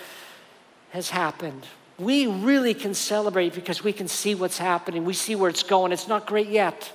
has 0.91 1.10
happened. 1.10 1.65
We 1.97 2.27
really 2.27 2.73
can 2.73 2.93
celebrate 2.93 3.53
because 3.53 3.84
we 3.84 3.93
can 3.93 4.08
see 4.08 4.36
what's 4.36 4.58
happening. 4.58 5.05
We 5.05 5.13
see 5.13 5.36
where 5.36 5.49
it's 5.49 5.63
going. 5.63 5.91
It's 5.91 6.08
not 6.08 6.25
great 6.25 6.49
yet. 6.49 6.91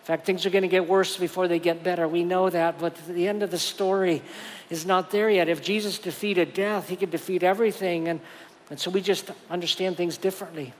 In 0.00 0.06
fact, 0.06 0.24
things 0.24 0.46
are 0.46 0.50
going 0.50 0.62
to 0.62 0.68
get 0.68 0.88
worse 0.88 1.18
before 1.18 1.46
they 1.46 1.58
get 1.58 1.84
better. 1.84 2.08
We 2.08 2.24
know 2.24 2.48
that, 2.48 2.78
but 2.78 2.96
the 3.06 3.28
end 3.28 3.42
of 3.42 3.50
the 3.50 3.58
story 3.58 4.22
is 4.70 4.86
not 4.86 5.10
there 5.10 5.28
yet. 5.28 5.48
If 5.48 5.62
Jesus 5.62 5.98
defeated 5.98 6.54
death, 6.54 6.88
he 6.88 6.96
could 6.96 7.10
defeat 7.10 7.42
everything. 7.42 8.08
And, 8.08 8.20
and 8.70 8.80
so 8.80 8.90
we 8.90 9.02
just 9.02 9.30
understand 9.50 9.98
things 9.98 10.16
differently. 10.16 10.72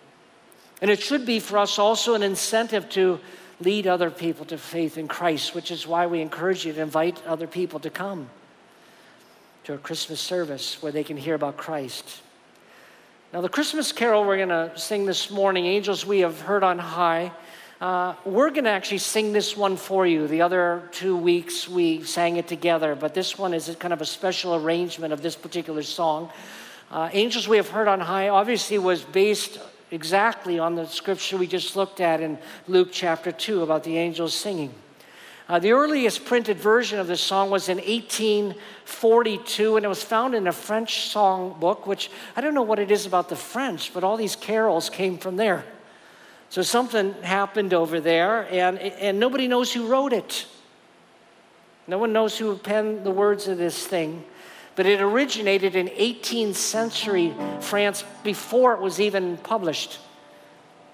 And 0.80 0.90
it 0.90 1.02
should 1.02 1.26
be 1.26 1.40
for 1.40 1.58
us 1.58 1.78
also 1.78 2.14
an 2.14 2.22
incentive 2.22 2.88
to 2.90 3.20
lead 3.60 3.86
other 3.86 4.10
people 4.10 4.46
to 4.46 4.56
faith 4.56 4.96
in 4.96 5.06
Christ, 5.06 5.54
which 5.54 5.70
is 5.70 5.86
why 5.86 6.06
we 6.06 6.22
encourage 6.22 6.64
you 6.64 6.72
to 6.72 6.80
invite 6.80 7.22
other 7.26 7.46
people 7.46 7.78
to 7.80 7.90
come 7.90 8.30
to 9.64 9.74
a 9.74 9.78
Christmas 9.78 10.20
service 10.20 10.82
where 10.82 10.90
they 10.90 11.04
can 11.04 11.18
hear 11.18 11.34
about 11.34 11.58
Christ. 11.58 12.22
Now, 13.32 13.40
the 13.40 13.48
Christmas 13.48 13.92
carol 13.92 14.24
we're 14.24 14.38
going 14.38 14.48
to 14.48 14.76
sing 14.76 15.06
this 15.06 15.30
morning, 15.30 15.64
Angels 15.64 16.04
We 16.04 16.18
Have 16.18 16.40
Heard 16.40 16.64
on 16.64 16.80
High, 16.80 17.30
uh, 17.80 18.16
we're 18.24 18.50
going 18.50 18.64
to 18.64 18.70
actually 18.70 18.98
sing 18.98 19.32
this 19.32 19.56
one 19.56 19.76
for 19.76 20.04
you. 20.04 20.26
The 20.26 20.42
other 20.42 20.82
two 20.90 21.16
weeks 21.16 21.68
we 21.68 22.02
sang 22.02 22.38
it 22.38 22.48
together, 22.48 22.96
but 22.96 23.14
this 23.14 23.38
one 23.38 23.54
is 23.54 23.72
kind 23.78 23.92
of 23.92 24.00
a 24.00 24.04
special 24.04 24.56
arrangement 24.56 25.12
of 25.12 25.22
this 25.22 25.36
particular 25.36 25.84
song. 25.84 26.32
Uh, 26.90 27.08
Angels 27.12 27.46
We 27.46 27.58
Have 27.58 27.68
Heard 27.68 27.86
on 27.86 28.00
High 28.00 28.30
obviously 28.30 28.78
was 28.78 29.02
based 29.02 29.60
exactly 29.92 30.58
on 30.58 30.74
the 30.74 30.88
scripture 30.88 31.36
we 31.36 31.46
just 31.46 31.76
looked 31.76 32.00
at 32.00 32.20
in 32.20 32.36
Luke 32.66 32.88
chapter 32.90 33.30
2 33.30 33.62
about 33.62 33.84
the 33.84 33.96
angels 33.96 34.34
singing. 34.34 34.74
Uh, 35.50 35.58
the 35.58 35.72
earliest 35.72 36.24
printed 36.26 36.58
version 36.58 37.00
of 37.00 37.08
this 37.08 37.20
song 37.20 37.50
was 37.50 37.68
in 37.68 37.78
1842, 37.78 39.76
and 39.76 39.84
it 39.84 39.88
was 39.88 40.00
found 40.00 40.32
in 40.32 40.46
a 40.46 40.52
French 40.52 41.08
song 41.08 41.56
book, 41.58 41.88
which 41.88 42.08
I 42.36 42.40
don't 42.40 42.54
know 42.54 42.62
what 42.62 42.78
it 42.78 42.92
is 42.92 43.04
about 43.04 43.28
the 43.28 43.34
French, 43.34 43.92
but 43.92 44.04
all 44.04 44.16
these 44.16 44.36
carols 44.36 44.88
came 44.88 45.18
from 45.18 45.34
there. 45.34 45.64
So 46.50 46.62
something 46.62 47.14
happened 47.22 47.74
over 47.74 47.98
there, 47.98 48.46
and, 48.48 48.78
and 48.78 49.18
nobody 49.18 49.48
knows 49.48 49.72
who 49.72 49.88
wrote 49.88 50.12
it. 50.12 50.46
No 51.88 51.98
one 51.98 52.12
knows 52.12 52.38
who 52.38 52.56
penned 52.56 53.02
the 53.02 53.10
words 53.10 53.48
of 53.48 53.58
this 53.58 53.84
thing. 53.84 54.22
But 54.76 54.86
it 54.86 55.00
originated 55.00 55.74
in 55.74 55.88
18th 55.88 56.54
century 56.54 57.34
France 57.58 58.04
before 58.22 58.74
it 58.74 58.80
was 58.80 59.00
even 59.00 59.36
published. 59.36 59.98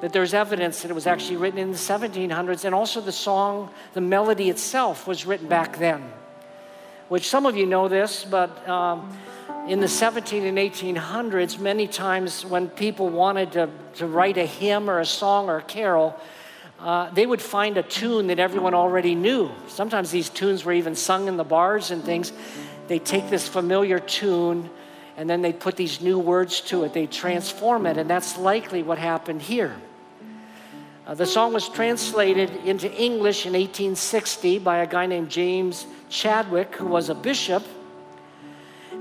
That 0.06 0.12
there's 0.12 0.34
evidence 0.34 0.82
that 0.82 0.90
it 0.92 0.94
was 0.94 1.08
actually 1.08 1.36
written 1.36 1.58
in 1.58 1.72
the 1.72 1.76
1700s, 1.76 2.64
and 2.64 2.72
also 2.72 3.00
the 3.00 3.10
song, 3.10 3.68
the 3.92 4.00
melody 4.00 4.48
itself 4.48 5.08
was 5.08 5.26
written 5.26 5.48
back 5.48 5.78
then. 5.78 6.00
Which 7.08 7.28
some 7.28 7.44
of 7.44 7.56
you 7.56 7.66
know 7.66 7.88
this, 7.88 8.24
but 8.24 8.68
um, 8.68 9.18
in 9.66 9.80
the 9.80 9.88
17 9.88 10.44
and 10.44 10.58
1800s, 10.58 11.58
many 11.58 11.88
times 11.88 12.46
when 12.46 12.68
people 12.68 13.08
wanted 13.08 13.50
to, 13.54 13.68
to 13.94 14.06
write 14.06 14.36
a 14.36 14.46
hymn 14.46 14.88
or 14.88 15.00
a 15.00 15.04
song 15.04 15.48
or 15.48 15.56
a 15.56 15.62
carol, 15.62 16.16
uh, 16.78 17.10
they 17.10 17.26
would 17.26 17.42
find 17.42 17.76
a 17.76 17.82
tune 17.82 18.28
that 18.28 18.38
everyone 18.38 18.74
already 18.74 19.16
knew. 19.16 19.50
Sometimes 19.66 20.12
these 20.12 20.30
tunes 20.30 20.64
were 20.64 20.72
even 20.72 20.94
sung 20.94 21.26
in 21.26 21.36
the 21.36 21.42
bars 21.42 21.90
and 21.90 22.04
things. 22.04 22.32
They 22.86 23.00
take 23.00 23.28
this 23.28 23.48
familiar 23.48 23.98
tune 23.98 24.70
and 25.16 25.28
then 25.28 25.42
they 25.42 25.52
put 25.52 25.74
these 25.74 26.00
new 26.00 26.20
words 26.20 26.60
to 26.60 26.84
it. 26.84 26.92
They 26.92 27.08
transform 27.08 27.86
it, 27.86 27.96
and 27.96 28.08
that's 28.08 28.36
likely 28.38 28.84
what 28.84 28.98
happened 28.98 29.42
here. 29.42 29.74
Uh, 31.06 31.14
the 31.14 31.26
song 31.26 31.52
was 31.52 31.68
translated 31.68 32.50
into 32.64 32.92
English 32.92 33.46
in 33.46 33.52
1860 33.52 34.58
by 34.58 34.78
a 34.78 34.86
guy 34.88 35.06
named 35.06 35.30
James 35.30 35.86
Chadwick, 36.08 36.74
who 36.74 36.86
was 36.86 37.10
a 37.10 37.14
bishop. 37.14 37.64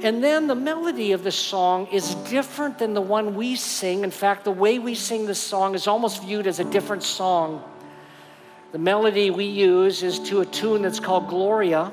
And 0.03 0.23
then 0.23 0.45
the 0.45 0.53
melody 0.53 1.13
of 1.13 1.23
the 1.23 1.31
song 1.31 1.87
is 1.87 2.13
different 2.29 2.77
than 2.77 2.93
the 2.93 3.01
one 3.01 3.33
we 3.33 3.55
sing. 3.55 4.03
In 4.03 4.11
fact, 4.11 4.43
the 4.43 4.51
way 4.51 4.77
we 4.77 4.93
sing 4.93 5.25
this 5.25 5.39
song 5.39 5.73
is 5.73 5.87
almost 5.87 6.21
viewed 6.21 6.45
as 6.45 6.59
a 6.59 6.63
different 6.63 7.01
song. 7.01 7.63
The 8.71 8.77
melody 8.77 9.31
we 9.31 9.45
use 9.45 10.03
is 10.03 10.19
to 10.29 10.41
a 10.41 10.45
tune 10.45 10.83
that's 10.83 10.99
called 10.99 11.27
Gloria, 11.27 11.91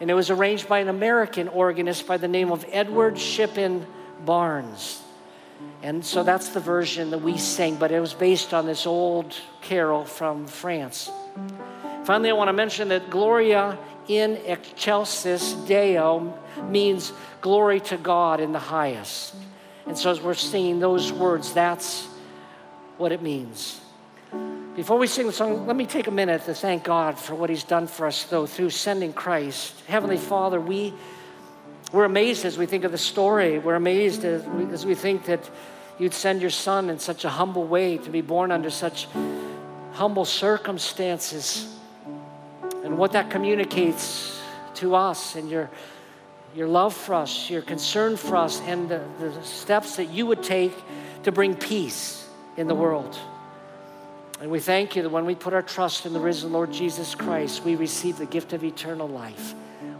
and 0.00 0.08
it 0.08 0.14
was 0.14 0.30
arranged 0.30 0.68
by 0.68 0.78
an 0.78 0.88
American 0.88 1.48
organist 1.48 2.06
by 2.06 2.16
the 2.16 2.28
name 2.28 2.52
of 2.52 2.64
Edward 2.70 3.18
Shippen 3.18 3.86
Barnes. 4.24 5.02
And 5.82 6.04
so 6.04 6.22
that's 6.22 6.50
the 6.50 6.60
version 6.60 7.10
that 7.10 7.18
we 7.18 7.38
sing, 7.38 7.76
but 7.76 7.90
it 7.90 8.00
was 8.00 8.14
based 8.14 8.54
on 8.54 8.66
this 8.66 8.86
old 8.86 9.34
carol 9.60 10.04
from 10.04 10.46
France. 10.46 11.10
Finally, 12.04 12.30
I 12.30 12.32
want 12.34 12.48
to 12.48 12.52
mention 12.52 12.88
that 12.88 13.10
Gloria 13.10 13.78
in 14.08 14.36
excelsis 14.46 15.52
Deo 15.66 16.38
means 16.68 17.12
glory 17.40 17.80
to 17.80 17.96
God 17.96 18.40
in 18.40 18.52
the 18.52 18.58
highest. 18.58 19.34
And 19.86 19.98
so 19.98 20.10
as 20.10 20.20
we're 20.20 20.34
singing 20.34 20.78
those 20.78 21.12
words, 21.12 21.52
that's 21.52 22.06
what 22.98 23.12
it 23.12 23.22
means. 23.22 23.80
Before 24.76 24.96
we 24.96 25.06
sing 25.06 25.26
the 25.26 25.32
song, 25.32 25.66
let 25.66 25.76
me 25.76 25.84
take 25.84 26.06
a 26.06 26.10
minute 26.10 26.44
to 26.46 26.54
thank 26.54 26.84
God 26.84 27.18
for 27.18 27.34
what 27.34 27.50
He's 27.50 27.64
done 27.64 27.86
for 27.86 28.06
us, 28.06 28.24
though, 28.24 28.46
through 28.46 28.70
sending 28.70 29.12
Christ. 29.12 29.74
Heavenly 29.86 30.16
Father, 30.16 30.60
we 30.60 30.94
we're 31.90 32.04
amazed 32.04 32.44
as 32.44 32.56
we 32.56 32.66
think 32.66 32.84
of 32.84 32.92
the 32.92 32.98
story. 32.98 33.58
We're 33.58 33.74
amazed 33.74 34.24
as 34.24 34.42
we, 34.44 34.64
as 34.72 34.86
we 34.86 34.94
think 34.94 35.26
that 35.26 35.50
you'd 35.98 36.14
send 36.14 36.40
your 36.40 36.50
son 36.50 36.88
in 36.90 36.98
such 36.98 37.24
a 37.24 37.28
humble 37.28 37.64
way 37.64 37.98
to 37.98 38.10
be 38.10 38.20
born 38.20 38.50
under 38.50 38.70
such 38.70 39.08
humble 39.92 40.24
circumstances. 40.24 41.76
And 42.84 42.96
what 42.96 43.12
that 43.12 43.30
communicates 43.30 44.40
to 44.76 44.94
us 44.94 45.36
and 45.36 45.50
your, 45.50 45.70
your 46.54 46.66
love 46.66 46.94
for 46.94 47.14
us, 47.14 47.50
your 47.50 47.62
concern 47.62 48.16
for 48.16 48.36
us, 48.36 48.60
and 48.62 48.88
the, 48.88 49.02
the 49.20 49.42
steps 49.42 49.96
that 49.96 50.06
you 50.06 50.26
would 50.26 50.42
take 50.42 50.72
to 51.24 51.32
bring 51.32 51.54
peace 51.54 52.28
in 52.56 52.68
the 52.68 52.74
world. 52.74 53.18
And 54.40 54.50
we 54.50 54.58
thank 54.58 54.96
you 54.96 55.02
that 55.02 55.10
when 55.10 55.24
we 55.24 55.36
put 55.36 55.52
our 55.52 55.62
trust 55.62 56.04
in 56.04 56.12
the 56.12 56.20
risen 56.20 56.52
Lord 56.52 56.72
Jesus 56.72 57.14
Christ, 57.14 57.64
we 57.64 57.76
receive 57.76 58.18
the 58.18 58.26
gift 58.26 58.52
of 58.52 58.64
eternal 58.64 59.08
life. 59.08 59.54